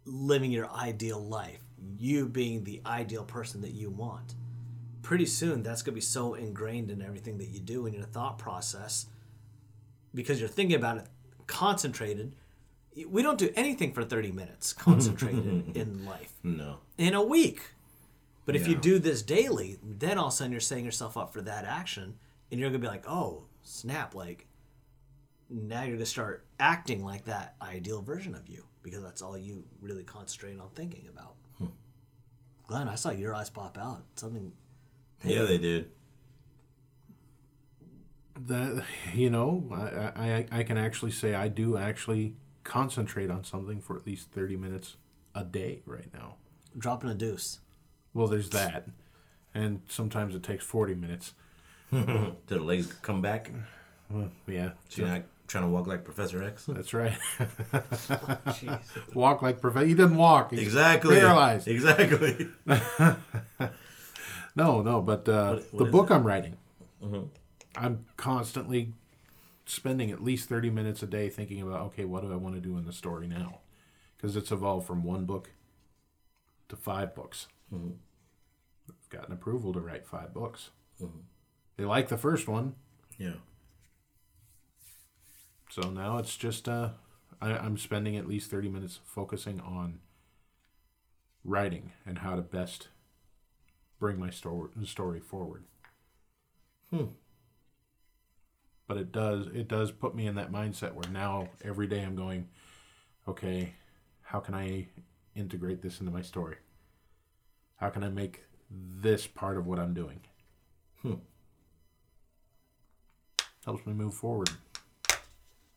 living 0.05 0.51
your 0.51 0.71
ideal 0.71 1.23
life, 1.23 1.63
you 1.99 2.29
being 2.29 2.65
the 2.65 2.81
ideal 2.85 3.25
person 3.25 3.61
that 3.63 3.73
you 3.73 3.91
want, 3.91 4.35
pretty 5.03 5.27
soon 5.27 5.63
that's 5.63 5.83
going 5.83 5.93
to 5.93 5.97
be 5.97 6.01
so 6.01 6.35
ingrained 6.35 6.91
in 6.91 7.03
everything 7.03 7.39
that 7.39 7.49
you 7.49 7.61
do 7.61 7.87
in 7.87 7.93
your 7.93 8.05
thought 8.05 8.39
process 8.39 9.07
because 10.15 10.41
you're 10.41 10.49
thinking 10.49 10.77
about 10.77 10.99
it 10.99 11.07
concentrated. 11.47 12.35
We 13.09 13.23
don't 13.23 13.39
do 13.39 13.51
anything 13.57 13.93
for 13.93 14.05
30 14.05 14.31
minutes 14.33 14.73
concentrated 14.73 15.77
in 15.77 16.05
life 16.05 16.33
No. 16.43 16.79
in 16.97 17.15
a 17.15 17.23
week. 17.23 17.61
But 18.47 18.55
if 18.57 18.69
you 18.69 18.75
do 18.77 18.99
this 18.99 19.23
daily, 19.23 19.79
then 19.83 20.19
all 20.19 20.27
of 20.27 20.33
a 20.33 20.37
sudden 20.37 20.53
you're 20.53 20.61
setting 20.61 20.85
yourself 20.85 21.17
up 21.17 21.33
for 21.33 21.41
that 21.43 21.65
action, 21.65 22.17
and 22.51 22.61
you're 22.61 22.69
gonna 22.69 22.79
be 22.79 22.87
like, 22.87 23.05
"Oh, 23.09 23.45
snap!" 23.63 24.15
Like 24.15 24.47
now 25.49 25.83
you're 25.83 25.97
gonna 25.97 26.05
start 26.07 26.45
acting 26.61 27.03
like 27.05 27.25
that 27.25 27.57
ideal 27.63 28.03
version 28.03 28.35
of 28.35 28.47
you 28.49 28.65
because 28.83 29.03
that's 29.03 29.23
all 29.23 29.37
you 29.39 29.65
really 29.81 30.05
concentrate 30.05 30.61
on 30.61 30.69
thinking 30.75 31.09
about. 31.09 31.37
Hmm. 31.59 31.67
Glenn, 32.67 32.87
I 32.89 32.97
saw 32.97 33.11
your 33.11 33.35
eyes 33.35 33.49
pop 33.49 33.79
out. 33.79 34.03
Something. 34.17 34.53
Yeah, 35.25 35.45
they 35.45 35.57
did. 35.59 35.91
that 38.47 38.85
you 39.15 39.31
know 39.31 39.65
I, 39.73 40.47
I 40.51 40.59
I 40.61 40.63
can 40.65 40.77
actually 40.77 41.13
say 41.13 41.35
I 41.35 41.49
do 41.49 41.77
actually 41.77 42.35
concentrate 42.65 43.31
on 43.31 43.45
something 43.45 43.81
for 43.81 43.97
at 43.97 44.07
least 44.07 44.31
30 44.33 44.57
minutes 44.57 44.97
a 45.35 45.45
day 45.45 45.83
right 45.87 46.13
now. 46.13 46.37
Dropping 46.77 47.11
a 47.11 47.15
deuce. 47.15 47.61
Well, 48.13 48.27
there's 48.27 48.51
that. 48.51 48.89
And 49.55 49.83
sometimes 49.89 50.35
it 50.35 50.43
takes 50.43 50.65
40 50.65 50.95
minutes. 50.95 51.35
Did 51.93 52.37
the 52.47 52.59
legs 52.59 52.93
come 53.03 53.23
back? 53.23 53.51
Well, 54.11 54.31
yeah. 54.47 54.71
So 54.89 55.03
you're 55.03 55.11
not 55.11 55.23
trying 55.47 55.65
to 55.65 55.71
walk 55.71 55.87
like 55.87 56.05
Professor 56.05 56.43
X? 56.43 56.65
That's 56.67 56.93
right. 56.93 57.17
walk 59.15 59.43
like 59.43 59.61
perfect. 59.61 59.87
He 59.87 59.95
didn't 59.95 60.17
walk. 60.17 60.51
He's 60.51 60.61
Exactly. 60.61 61.21
Paralyzed. 61.21 61.69
Exactly. 61.69 62.49
No, 64.57 64.83
no, 64.83 65.01
but 65.01 65.29
uh, 65.29 65.55
what 65.55 65.79
the 65.79 65.85
is 65.87 65.91
book 65.91 66.11
I'm 66.13 66.25
writing, 66.25 66.57
I'm 67.77 68.05
constantly 68.17 68.93
spending 69.67 70.11
at 70.11 70.23
least 70.23 70.49
30 70.49 70.71
minutes 70.71 71.03
a 71.03 71.07
day 71.07 71.29
thinking 71.29 71.61
about, 71.63 71.81
okay, 71.87 72.05
what 72.05 72.23
do 72.23 72.33
I 72.33 72.37
want 72.37 72.55
to 72.55 72.61
do 72.61 72.77
in 72.77 72.85
the 72.85 72.93
story 72.93 73.27
now? 73.27 73.61
Because 74.17 74.37
it's 74.37 74.53
evolved 74.53 74.87
from 74.87 75.03
one 75.05 75.25
book 75.25 75.51
to 76.69 76.77
five 76.77 77.15
books. 77.15 77.49
Mm-hmm. 77.73 77.93
I've 78.89 79.09
gotten 79.11 79.33
approval 79.33 79.73
to 79.73 79.81
write 79.81 80.07
five 80.07 80.33
books. 80.35 80.71
Mm-hmm. 81.03 81.19
They 81.77 81.85
like 81.85 82.09
the 82.09 82.19
first 82.19 82.47
one, 82.49 82.75
Yeah. 83.19 83.35
so 85.71 85.91
now 85.91 86.19
it's 86.19 86.37
just 86.37 86.69
uh, 86.69 86.91
I, 87.41 87.51
I'm 87.53 87.77
spending 87.77 88.17
at 88.17 88.29
least 88.29 88.51
30 88.51 88.69
minutes 88.69 89.01
focusing 89.05 89.61
on 89.61 89.99
writing 91.45 91.93
and 92.07 92.19
how 92.19 92.37
to 92.37 92.43
best 92.43 92.89
bring 93.99 94.19
my 94.19 94.31
story 94.31 94.69
story 94.85 95.21
forward. 95.21 95.65
Hmm. 96.91 97.07
But 98.87 98.99
it 98.99 99.13
does 99.13 99.47
it 99.47 99.69
does 99.69 99.91
put 99.91 100.15
me 100.15 100.27
in 100.27 100.35
that 100.35 100.53
mindset 100.53 100.93
where 100.93 101.11
now 101.11 101.49
every 101.65 101.87
day 101.87 102.03
I'm 102.03 102.17
going, 102.17 102.49
okay, 103.27 103.73
how 104.23 104.41
can 104.41 104.55
I 104.55 104.89
integrate 105.35 105.83
this 105.83 106.01
into 106.01 106.13
my 106.13 106.23
story? 106.23 106.57
How 107.77 107.89
can 107.89 108.05
I 108.05 108.09
make 108.09 108.45
this 108.71 109.27
part 109.27 109.57
of 109.57 109.67
what 109.67 109.79
I'm 109.79 109.95
doing? 109.95 110.21
Hmm. 111.03 111.15
Helps 113.65 113.87
me 113.87 113.95
move 113.95 114.15
forward. 114.15 114.51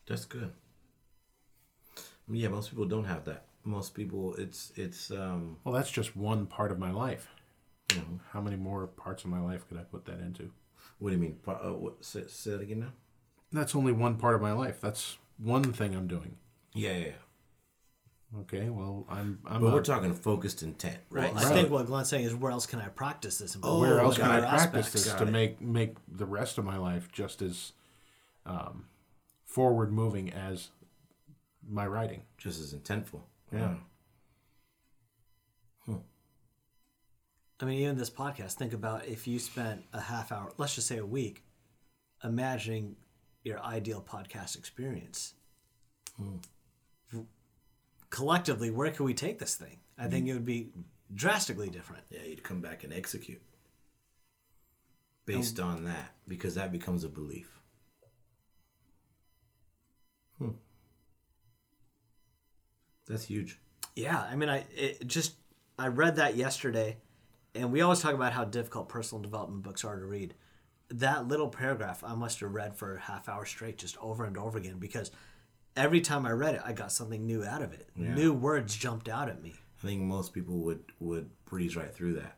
That's 0.08 0.26
good. 0.26 0.52
Yeah, 2.30 2.50
most 2.50 2.70
people 2.70 2.86
don't 2.86 3.06
have 3.06 3.24
that. 3.26 3.46
Most 3.64 3.94
people, 3.94 4.36
it's 4.36 4.72
it's 4.76 5.12
um, 5.12 5.58
Well, 5.64 5.74
that's 5.74 5.92
just 5.92 6.16
one 6.16 6.46
part 6.46 6.72
of 6.72 6.80
my 6.80 6.92
life. 6.92 7.30
you 7.92 7.98
know, 8.00 8.20
How 8.32 8.42
many 8.42 8.58
more 8.58 8.88
parts 8.88 9.24
of 9.24 9.30
my 9.30 9.40
life 9.40 9.68
could 9.68 9.78
I 9.78 9.84
put 9.84 10.06
that 10.06 10.20
into? 10.20 10.52
What 11.00 11.10
do 11.10 11.16
you 11.16 11.22
mean? 11.22 11.38
Uh, 11.48 11.54
what? 11.74 12.04
Say, 12.04 12.24
say 12.28 12.52
that 12.52 12.62
again 12.62 12.80
now. 12.82 12.94
That's 13.52 13.76
only 13.76 13.92
one 13.92 14.16
part 14.18 14.36
of 14.36 14.42
my 14.42 14.52
life. 14.52 14.82
That's 14.82 15.18
one 15.38 15.64
thing 15.74 15.96
I'm 15.96 16.08
doing. 16.08 16.38
Yeah, 16.74 16.92
yeah. 16.94 17.06
yeah. 17.06 17.12
Okay, 18.42 18.70
well, 18.70 19.06
I'm. 19.10 19.40
I'm 19.46 19.62
But 19.62 19.68
a- 19.68 19.74
we're 19.74 19.82
talking 19.84 20.14
focused 20.14 20.62
intent, 20.62 20.98
Right. 21.10 21.34
right? 21.34 21.46
I 21.46 21.50
think 21.54 21.70
what 21.70 21.86
Glenn's 21.86 22.10
saying 22.10 22.26
is, 22.26 22.36
where 22.36 22.52
else 22.52 22.66
can 22.66 22.80
I 22.80 22.90
practice 22.90 23.38
this? 23.38 23.58
Oh, 23.64 23.80
where 23.80 24.00
else 24.02 24.18
can 24.18 24.26
I 24.30 24.40
other 24.40 24.48
practice 24.48 24.92
this 24.92 25.14
to 25.14 25.24
it. 25.24 25.32
make 25.32 25.62
make 25.62 25.96
the 26.12 26.26
rest 26.26 26.58
of 26.58 26.66
my 26.66 26.78
life 26.78 27.10
just 27.12 27.42
as 27.42 27.72
um, 28.46 28.86
forward 29.46 29.94
moving 29.94 30.32
as 30.34 30.70
my 31.68 31.88
writing? 31.88 32.24
Just 32.38 32.60
as 32.60 32.74
intentful. 32.74 33.22
Yeah. 33.54 33.76
I 37.60 37.66
mean, 37.66 37.80
even 37.80 37.98
this 37.98 38.10
podcast, 38.10 38.54
think 38.54 38.74
about 38.74 39.08
if 39.08 39.28
you 39.28 39.40
spent 39.40 39.84
a 39.94 40.00
half 40.00 40.32
hour, 40.32 40.52
let's 40.58 40.76
just 40.76 40.88
say 40.88 40.98
a 40.98 41.06
week, 41.06 41.44
imagining 42.24 42.96
your 43.44 43.60
ideal 43.62 44.04
podcast 44.08 44.58
experience. 44.58 45.34
Collectively, 48.10 48.70
where 48.70 48.92
can 48.92 49.06
we 49.06 49.14
take 49.14 49.40
this 49.40 49.56
thing? 49.56 49.78
I 49.98 50.08
think 50.08 50.28
it 50.28 50.34
would 50.34 50.46
be 50.46 50.70
drastically 51.14 51.70
different. 51.70 52.04
Yeah, 52.10 52.22
you'd 52.28 52.44
come 52.44 52.62
back 52.62 52.84
and 52.84 52.94
execute 52.94 53.42
based 55.26 55.60
on 55.60 55.84
that 55.86 56.14
because 56.28 56.56
that 56.56 56.72
becomes 56.72 57.04
a 57.04 57.10
belief. 57.10 57.60
Hmm. 60.38 60.52
That's 63.08 63.26
huge. 63.26 63.60
Yeah, 63.96 64.20
I 64.20 64.36
mean, 64.36 64.50
I 64.50 64.66
it 64.76 65.08
just 65.08 65.34
I 65.78 65.88
read 65.88 66.16
that 66.18 66.36
yesterday, 66.36 66.98
and 67.58 67.72
we 67.72 67.82
always 67.82 68.00
talk 68.00 68.14
about 68.14 68.34
how 68.34 68.44
difficult 68.46 68.90
personal 68.90 69.22
development 69.22 69.64
books 69.64 69.84
are 69.84 70.00
to 70.00 70.06
read. 70.06 70.34
That 70.90 71.28
little 71.28 71.50
paragraph 71.50 72.04
I 72.04 72.16
must 72.16 72.40
have 72.40 72.54
read 72.54 72.76
for 72.78 72.96
a 72.96 73.00
half 73.02 73.28
hour 73.28 73.46
straight, 73.46 73.78
just 73.78 73.98
over 73.98 74.24
and 74.26 74.38
over 74.38 74.58
again, 74.58 74.80
because 74.80 75.12
every 75.76 76.00
time 76.02 76.26
I 76.26 76.32
read 76.32 76.56
it, 76.56 76.62
I 76.64 76.72
got 76.74 76.92
something 76.92 77.26
new 77.26 77.44
out 77.44 77.62
of 77.62 77.74
it. 77.74 77.90
New 77.96 78.34
words 78.34 78.76
jumped 78.76 79.10
out 79.10 79.28
at 79.30 79.42
me. 79.42 79.56
I 79.84 79.86
think 79.88 80.02
most 80.02 80.34
people 80.34 80.56
would 80.60 80.84
would 81.00 81.30
breeze 81.46 81.76
right 81.76 81.94
through 81.94 82.14
that. 82.14 82.38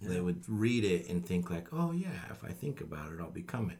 They 0.00 0.20
would 0.20 0.42
read 0.48 0.82
it 0.84 1.08
and 1.10 1.24
think 1.24 1.50
like, 1.50 1.68
"Oh 1.72 1.92
yeah, 1.92 2.08
if 2.30 2.42
I 2.42 2.48
think 2.52 2.80
about 2.80 3.12
it, 3.12 3.20
I'll 3.20 3.30
become 3.30 3.68
it," 3.70 3.78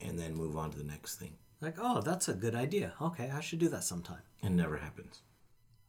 and 0.00 0.18
then 0.18 0.34
move 0.34 0.56
on 0.56 0.72
to 0.72 0.78
the 0.78 0.82
next 0.84 1.16
thing. 1.16 1.36
Like, 1.60 1.76
oh, 1.78 2.00
that's 2.00 2.28
a 2.28 2.34
good 2.34 2.56
idea. 2.56 2.94
Okay, 3.00 3.30
I 3.30 3.38
should 3.40 3.60
do 3.60 3.68
that 3.68 3.84
sometime. 3.84 4.22
It 4.42 4.50
never 4.50 4.78
happens. 4.78 5.22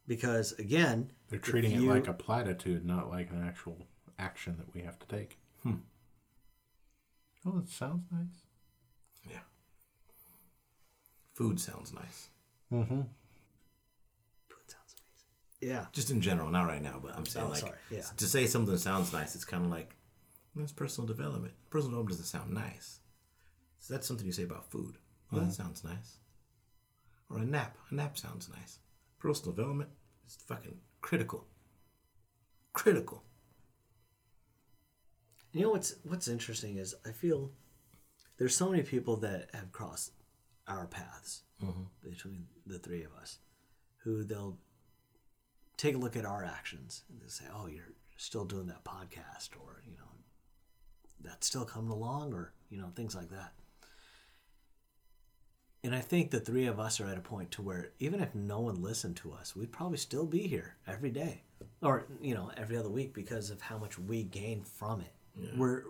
because 0.06 0.52
again, 0.52 1.10
They're 1.28 1.38
if 1.40 1.44
treating 1.44 1.72
it 1.72 1.80
like 1.80 2.06
a 2.06 2.12
platitude, 2.12 2.84
not 2.86 3.10
like 3.10 3.30
an 3.30 3.42
actual 3.44 3.78
action 4.18 4.56
that 4.58 4.72
we 4.74 4.82
have 4.82 4.98
to 4.98 5.06
take. 5.06 5.38
Hmm. 5.62 5.74
Oh, 7.46 7.52
that 7.58 7.68
sounds 7.68 8.04
nice. 8.10 8.42
Yeah. 9.30 9.40
Food 11.34 11.60
sounds 11.60 11.92
nice. 11.92 12.28
Mm-hmm. 12.72 13.00
Food 14.48 14.66
sounds 14.68 14.94
amazing. 14.98 15.74
Yeah. 15.74 15.86
Just 15.92 16.10
in 16.10 16.20
general, 16.20 16.50
not 16.50 16.66
right 16.66 16.82
now, 16.82 17.00
but 17.02 17.16
I'm 17.16 17.26
saying 17.26 17.46
Oh, 17.46 17.50
like 17.50 17.58
sorry, 17.60 17.72
yeah. 17.90 18.02
to 18.16 18.24
say 18.26 18.46
something 18.46 18.76
sounds 18.78 19.12
nice, 19.12 19.34
it's 19.34 19.44
kind 19.44 19.64
of 19.64 19.70
like 19.70 19.94
that's 20.56 20.72
personal 20.72 21.06
development. 21.08 21.52
Personal 21.70 21.90
development 21.90 22.18
doesn't 22.18 22.26
sound 22.40 22.52
nice. 22.54 23.00
So 23.80 23.92
that's 23.94 24.06
something 24.06 24.24
you 24.26 24.32
say 24.32 24.44
about 24.44 24.70
food. 24.70 24.98
Well, 25.30 25.40
Mm-hmm. 25.40 25.48
that 25.50 25.54
sounds 25.54 25.82
nice. 25.84 26.18
Or 27.28 27.38
a 27.38 27.44
nap. 27.44 27.76
A 27.90 27.94
nap 27.94 28.16
sounds 28.16 28.48
nice. 28.48 28.78
Personal 29.18 29.52
development 29.52 29.90
is 30.26 30.36
fucking 30.46 30.76
critical. 31.00 31.46
Critical. 32.72 33.22
You 35.54 35.62
know 35.62 35.70
what's 35.70 35.94
what's 36.02 36.26
interesting 36.26 36.78
is 36.78 36.96
I 37.06 37.12
feel 37.12 37.52
there's 38.38 38.56
so 38.56 38.70
many 38.70 38.82
people 38.82 39.16
that 39.18 39.50
have 39.54 39.70
crossed 39.70 40.10
our 40.66 40.86
paths 40.88 41.42
mm-hmm. 41.62 41.82
between 42.02 42.46
the 42.66 42.80
three 42.80 43.04
of 43.04 43.12
us, 43.20 43.38
who 43.98 44.24
they'll 44.24 44.58
take 45.76 45.94
a 45.94 45.98
look 45.98 46.16
at 46.16 46.24
our 46.24 46.44
actions 46.44 47.04
and 47.08 47.20
they 47.22 47.28
say, 47.28 47.44
"Oh, 47.54 47.68
you're 47.68 47.92
still 48.16 48.44
doing 48.44 48.66
that 48.66 48.82
podcast," 48.84 49.50
or 49.60 49.80
you 49.86 49.96
know, 49.96 50.10
that's 51.22 51.46
still 51.46 51.64
coming 51.64 51.92
along, 51.92 52.34
or 52.34 52.52
you 52.68 52.78
know, 52.78 52.90
things 52.96 53.14
like 53.14 53.30
that. 53.30 53.52
And 55.84 55.94
I 55.94 56.00
think 56.00 56.32
the 56.32 56.40
three 56.40 56.66
of 56.66 56.80
us 56.80 57.00
are 57.00 57.06
at 57.06 57.18
a 57.18 57.20
point 57.20 57.52
to 57.52 57.62
where 57.62 57.90
even 58.00 58.20
if 58.20 58.34
no 58.34 58.58
one 58.58 58.82
listened 58.82 59.16
to 59.18 59.32
us, 59.32 59.54
we'd 59.54 59.70
probably 59.70 59.98
still 59.98 60.26
be 60.26 60.48
here 60.48 60.74
every 60.84 61.10
day, 61.10 61.42
or 61.80 62.06
you 62.20 62.34
know, 62.34 62.50
every 62.56 62.76
other 62.76 62.90
week 62.90 63.14
because 63.14 63.50
of 63.50 63.60
how 63.60 63.78
much 63.78 64.00
we 64.00 64.24
gain 64.24 64.64
from 64.64 65.00
it. 65.00 65.12
We're 65.56 65.84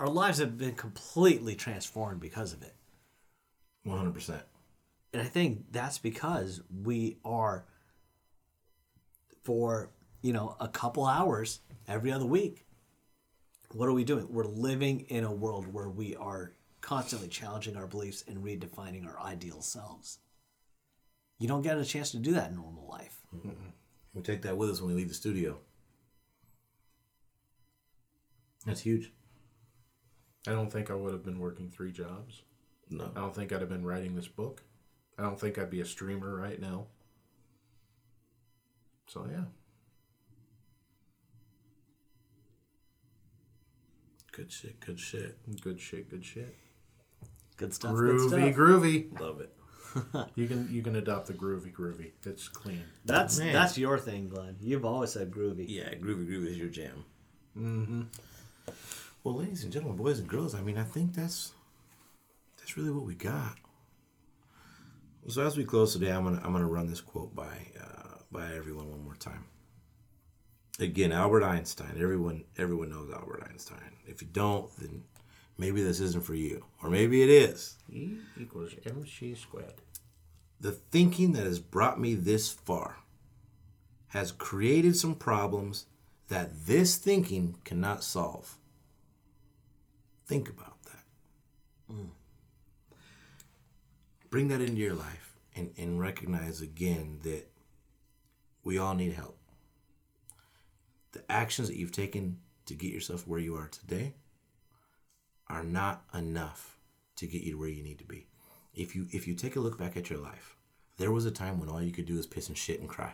our 0.00 0.08
lives 0.08 0.38
have 0.38 0.58
been 0.58 0.74
completely 0.74 1.54
transformed 1.54 2.20
because 2.20 2.52
of 2.52 2.62
it. 2.62 2.74
100%. 3.86 4.40
And 5.12 5.22
I 5.22 5.26
think 5.26 5.66
that's 5.70 5.98
because 5.98 6.60
we 6.82 7.18
are 7.24 7.64
for, 9.44 9.90
you 10.20 10.32
know, 10.32 10.56
a 10.58 10.68
couple 10.68 11.06
hours 11.06 11.60
every 11.86 12.10
other 12.10 12.26
week. 12.26 12.66
What 13.72 13.88
are 13.88 13.92
we 13.92 14.04
doing? 14.04 14.26
We're 14.30 14.44
living 14.44 15.00
in 15.08 15.24
a 15.24 15.32
world 15.32 15.72
where 15.72 15.88
we 15.88 16.16
are 16.16 16.52
constantly 16.80 17.28
challenging 17.28 17.76
our 17.76 17.86
beliefs 17.86 18.24
and 18.26 18.38
redefining 18.38 19.06
our 19.06 19.20
ideal 19.20 19.62
selves. 19.62 20.18
You 21.38 21.48
don't 21.48 21.62
get 21.62 21.78
a 21.78 21.84
chance 21.84 22.10
to 22.12 22.18
do 22.18 22.32
that 22.32 22.50
in 22.50 22.56
normal 22.56 22.88
life. 22.88 23.20
We 24.12 24.22
take 24.22 24.42
that 24.42 24.56
with 24.56 24.70
us 24.70 24.80
when 24.80 24.94
we 24.94 24.96
leave 24.96 25.08
the 25.08 25.14
studio. 25.14 25.58
That's 28.66 28.80
huge. 28.80 29.12
I 30.46 30.52
don't 30.52 30.70
think 30.72 30.90
I 30.90 30.94
would 30.94 31.12
have 31.12 31.24
been 31.24 31.38
working 31.38 31.70
three 31.70 31.92
jobs. 31.92 32.42
No. 32.90 33.10
I 33.16 33.20
don't 33.20 33.34
think 33.34 33.52
I'd 33.52 33.60
have 33.60 33.68
been 33.70 33.84
writing 33.84 34.14
this 34.14 34.28
book. 34.28 34.62
I 35.18 35.22
don't 35.22 35.38
think 35.40 35.58
I'd 35.58 35.70
be 35.70 35.80
a 35.80 35.86
streamer 35.86 36.34
right 36.36 36.60
now. 36.60 36.86
So 39.06 39.26
yeah, 39.30 39.44
Good 44.32 44.50
shit. 44.50 44.80
Good 44.80 44.98
shit. 44.98 45.36
good 45.62 45.80
shit, 45.80 46.10
good 46.10 46.24
shit. 46.24 46.56
Good 47.56 47.72
stuff. 47.72 47.94
good 47.94 48.16
Groovy, 48.16 48.28
stuff. 48.28 48.54
groovy. 48.56 49.20
Love 49.20 49.40
it. 49.40 49.52
You 50.34 50.48
can 50.48 50.68
you 50.72 50.82
can 50.82 50.96
adopt 50.96 51.28
the 51.28 51.34
groovy, 51.34 51.72
groovy. 51.72 52.10
It's 52.26 52.48
clean. 52.48 52.82
That's 53.04 53.38
Man. 53.38 53.52
that's 53.52 53.78
your 53.78 53.96
thing, 53.96 54.26
Glenn. 54.28 54.56
You've 54.60 54.84
always 54.84 55.12
said 55.12 55.30
groovy. 55.30 55.66
Yeah, 55.68 55.94
groovy 55.94 56.26
groovy 56.28 56.48
is 56.48 56.58
your 56.58 56.68
jam. 56.68 57.04
Mm-hmm. 57.56 58.02
Well, 59.22 59.36
ladies 59.36 59.64
and 59.64 59.72
gentlemen, 59.72 59.96
boys 59.96 60.18
and 60.18 60.28
girls, 60.28 60.54
I 60.54 60.60
mean, 60.60 60.76
I 60.76 60.84
think 60.84 61.14
that's 61.14 61.52
that's 62.58 62.76
really 62.76 62.90
what 62.90 63.04
we 63.04 63.14
got. 63.14 63.56
So 65.28 65.40
as 65.46 65.56
we 65.56 65.64
close 65.64 65.94
today, 65.94 66.10
I'm 66.10 66.24
gonna 66.24 66.40
I'm 66.44 66.52
gonna 66.52 66.66
run 66.66 66.88
this 66.88 67.00
quote 67.00 67.34
by 67.34 67.56
uh, 67.80 68.18
by 68.30 68.52
everyone 68.54 68.90
one 68.90 69.02
more 69.04 69.14
time. 69.14 69.44
Again, 70.78 71.12
Albert 71.12 71.44
Einstein. 71.44 71.92
Everyone 71.98 72.44
everyone 72.58 72.90
knows 72.90 73.10
Albert 73.10 73.48
Einstein. 73.50 73.96
If 74.06 74.20
you 74.20 74.28
don't, 74.30 74.70
then 74.78 75.04
maybe 75.56 75.82
this 75.82 76.00
isn't 76.00 76.24
for 76.24 76.34
you, 76.34 76.64
or 76.82 76.90
maybe 76.90 77.22
it 77.22 77.30
is. 77.30 77.76
E 77.90 78.16
equals 78.38 78.74
mc 78.84 79.34
squared. 79.34 79.80
The 80.60 80.72
thinking 80.72 81.32
that 81.32 81.44
has 81.44 81.58
brought 81.58 81.98
me 81.98 82.14
this 82.14 82.50
far 82.50 82.98
has 84.08 84.32
created 84.32 84.96
some 84.96 85.14
problems 85.14 85.86
that 86.28 86.66
this 86.66 86.96
thinking 86.96 87.56
cannot 87.64 88.02
solve. 88.02 88.56
Think 90.26 90.48
about 90.48 90.82
that. 90.84 91.04
Mm. 91.92 92.08
Bring 94.30 94.48
that 94.48 94.60
into 94.60 94.80
your 94.80 94.94
life 94.94 95.36
and, 95.54 95.70
and 95.76 96.00
recognize 96.00 96.60
again 96.60 97.20
that 97.22 97.50
we 98.64 98.78
all 98.78 98.94
need 98.94 99.12
help. 99.12 99.38
The 101.12 101.22
actions 101.30 101.68
that 101.68 101.76
you've 101.76 101.92
taken 101.92 102.38
to 102.66 102.74
get 102.74 102.92
yourself 102.92 103.28
where 103.28 103.38
you 103.38 103.54
are 103.56 103.68
today 103.68 104.14
are 105.48 105.62
not 105.62 106.04
enough 106.14 106.78
to 107.16 107.26
get 107.26 107.42
you 107.42 107.52
to 107.52 107.58
where 107.58 107.68
you 107.68 107.82
need 107.82 107.98
to 107.98 108.04
be. 108.04 108.26
If 108.74 108.96
you 108.96 109.06
if 109.12 109.28
you 109.28 109.34
take 109.34 109.54
a 109.54 109.60
look 109.60 109.78
back 109.78 109.96
at 109.96 110.10
your 110.10 110.18
life, 110.18 110.56
there 110.96 111.12
was 111.12 111.26
a 111.26 111.30
time 111.30 111.60
when 111.60 111.68
all 111.68 111.82
you 111.82 111.92
could 111.92 112.06
do 112.06 112.16
was 112.16 112.26
piss 112.26 112.48
and 112.48 112.58
shit 112.58 112.80
and 112.80 112.88
cry. 112.88 113.12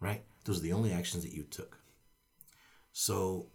Right? 0.00 0.22
Those 0.44 0.58
are 0.58 0.62
the 0.62 0.72
only 0.72 0.92
actions 0.92 1.22
that 1.22 1.32
you 1.32 1.44
took. 1.44 1.78
So 2.92 3.46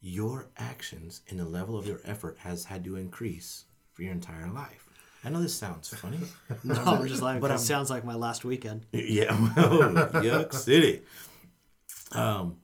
your 0.00 0.50
actions 0.56 1.22
and 1.28 1.38
the 1.38 1.44
level 1.44 1.78
of 1.78 1.86
your 1.86 2.00
effort 2.04 2.38
has 2.40 2.64
had 2.64 2.84
to 2.84 2.96
increase 2.96 3.64
for 3.92 4.02
your 4.02 4.12
entire 4.12 4.50
life. 4.50 4.88
I 5.24 5.28
know 5.28 5.40
this 5.40 5.54
sounds 5.54 5.88
funny. 5.88 6.18
No, 6.64 6.74
I'm 6.86 7.06
just 7.06 7.22
like, 7.22 7.40
But 7.40 7.52
it 7.52 7.60
sounds 7.60 7.88
like 7.90 8.04
my 8.04 8.14
last 8.14 8.44
weekend. 8.44 8.86
Yeah, 8.92 9.30
well, 9.56 9.94
Yuck 10.22 10.52
City. 10.52 11.02
Um, 12.10 12.56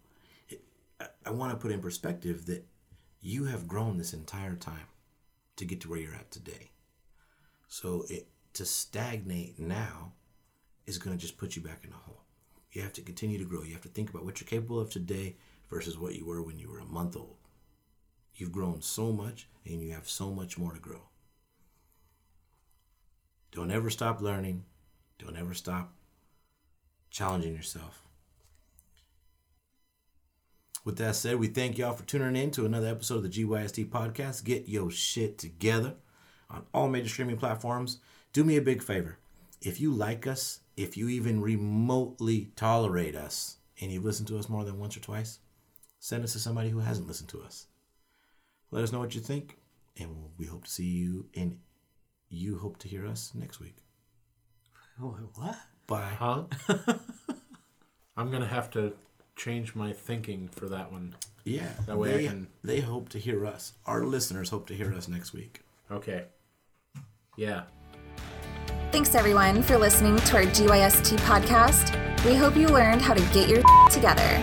I, 1.01 1.07
I 1.27 1.31
want 1.31 1.53
to 1.53 1.57
put 1.57 1.71
in 1.71 1.81
perspective 1.81 2.47
that 2.47 2.67
you 3.21 3.45
have 3.45 3.69
grown 3.69 3.99
this 3.99 4.13
entire 4.13 4.57
time 4.57 4.89
to 5.57 5.65
get 5.65 5.81
to 5.83 5.91
where 5.91 6.01
you're 6.01 6.15
at 6.15 6.31
today. 6.31 6.71
So 7.69 8.05
it 8.09 8.29
to 8.55 8.65
stagnate 8.65 9.59
now 9.59 10.13
is 10.87 10.99
going 10.99 11.17
to 11.17 11.21
just 11.21 11.39
put 11.39 11.55
you 11.55 11.63
back 11.63 11.85
in 11.85 11.93
a 11.93 11.97
hole. 11.97 12.23
You 12.73 12.83
have 12.83 12.93
to 12.95 13.03
continue 13.03 13.39
to 13.39 13.45
grow. 13.45 13.63
You 13.63 13.73
have 13.73 13.83
to 13.83 13.89
think 13.89 14.11
about 14.11 14.25
what 14.25 14.41
you're 14.41 14.49
capable 14.49 14.81
of 14.81 14.91
today 14.91 15.37
versus 15.71 15.99
what 15.99 16.15
you 16.15 16.27
were 16.27 16.43
when 16.43 16.59
you 16.59 16.71
were 16.71 16.79
a 16.79 16.85
month 16.85 17.17
old. 17.17 17.37
You've 18.35 18.53
grown 18.53 18.83
so 18.83 19.13
much 19.13 19.49
and 19.67 19.83
you 19.83 19.93
have 19.93 20.09
so 20.09 20.31
much 20.31 20.57
more 20.57 20.73
to 20.73 20.79
grow. 20.79 21.03
Don't 23.53 23.71
ever 23.71 23.91
stop 23.91 24.21
learning. 24.21 24.65
Don't 25.19 25.37
ever 25.37 25.55
stop 25.55 25.93
challenging 27.11 27.55
yourself. 27.55 28.03
With 30.85 30.97
that 30.99 31.17
said, 31.17 31.37
we 31.37 31.49
thank 31.49 31.77
y'all 31.77 31.93
for 31.93 32.05
tuning 32.05 32.41
in 32.41 32.51
to 32.53 32.65
another 32.65 32.87
episode 32.87 33.17
of 33.17 33.23
the 33.25 33.29
GYST 33.29 33.89
podcast. 33.91 34.45
Get 34.45 34.69
your 34.69 34.91
shit 34.91 35.37
together 35.37 35.95
on 36.49 36.65
all 36.73 36.89
major 36.89 37.09
streaming 37.09 37.37
platforms. 37.37 37.99
Do 38.33 38.45
me 38.45 38.57
a 38.57 38.63
big 38.63 38.83
favor. 38.83 39.19
If 39.61 39.81
you 39.81 39.93
like 39.93 40.27
us, 40.27 40.61
if 40.77 40.97
you 40.97 41.09
even 41.09 41.43
remotely 41.43 42.53
tolerate 42.55 43.17
us, 43.17 43.57
and 43.81 43.93
you've 43.93 44.05
listened 44.05 44.29
to 44.29 44.39
us 44.39 44.49
more 44.49 44.65
than 44.65 44.79
once 44.79 44.97
or 44.97 45.01
twice, 45.01 45.41
send 46.01 46.25
us 46.25 46.33
to 46.33 46.39
somebody 46.39 46.71
who 46.71 46.79
hasn't 46.81 47.07
listened 47.09 47.29
to 47.31 47.43
us. 47.43 47.67
Let 48.71 48.85
us 48.85 48.93
know 48.93 48.99
what 49.01 49.15
you 49.15 49.21
think, 49.21 49.59
and 49.99 50.11
we 50.39 50.47
hope 50.47 50.65
to 50.65 50.71
see 50.71 50.85
you, 50.87 51.27
and 51.35 51.59
you 52.29 52.59
hope 52.59 52.79
to 52.79 52.89
hear 52.89 53.07
us 53.07 53.33
next 53.35 53.61
week. 53.61 53.77
What? 55.01 55.57
Bye. 55.87 56.13
Huh? 56.19 56.45
I'm 58.17 58.31
gonna 58.31 58.47
have 58.47 58.71
to 58.73 58.93
change 59.37 59.75
my 59.75 59.93
thinking 59.93 60.49
for 60.49 60.69
that 60.69 60.91
one. 60.91 61.15
Yeah. 61.45 61.69
That 61.87 61.97
way 61.99 62.25
I 62.25 62.29
can- 62.29 62.49
they 62.65 62.81
hope 62.81 63.09
to 63.11 63.19
hear 63.19 63.47
us. 63.47 63.73
Our 63.87 64.05
listeners 64.05 64.51
hope 64.51 64.67
to 64.69 64.75
hear 64.75 64.93
us 64.93 65.09
next 65.09 65.33
week. 65.33 65.63
Okay. 65.91 66.25
Yeah. 67.37 67.63
Thanks 68.91 69.15
everyone 69.15 69.63
for 69.63 69.79
listening 69.79 70.17
to 70.17 70.37
our 70.37 70.43
GYST 70.45 71.17
podcast. 71.19 71.95
We 72.25 72.35
hope 72.35 72.57
you 72.57 72.67
learned 72.69 73.01
how 73.01 73.15
to 73.15 73.23
get 73.33 73.49
your 73.49 73.63
together. 73.91 74.43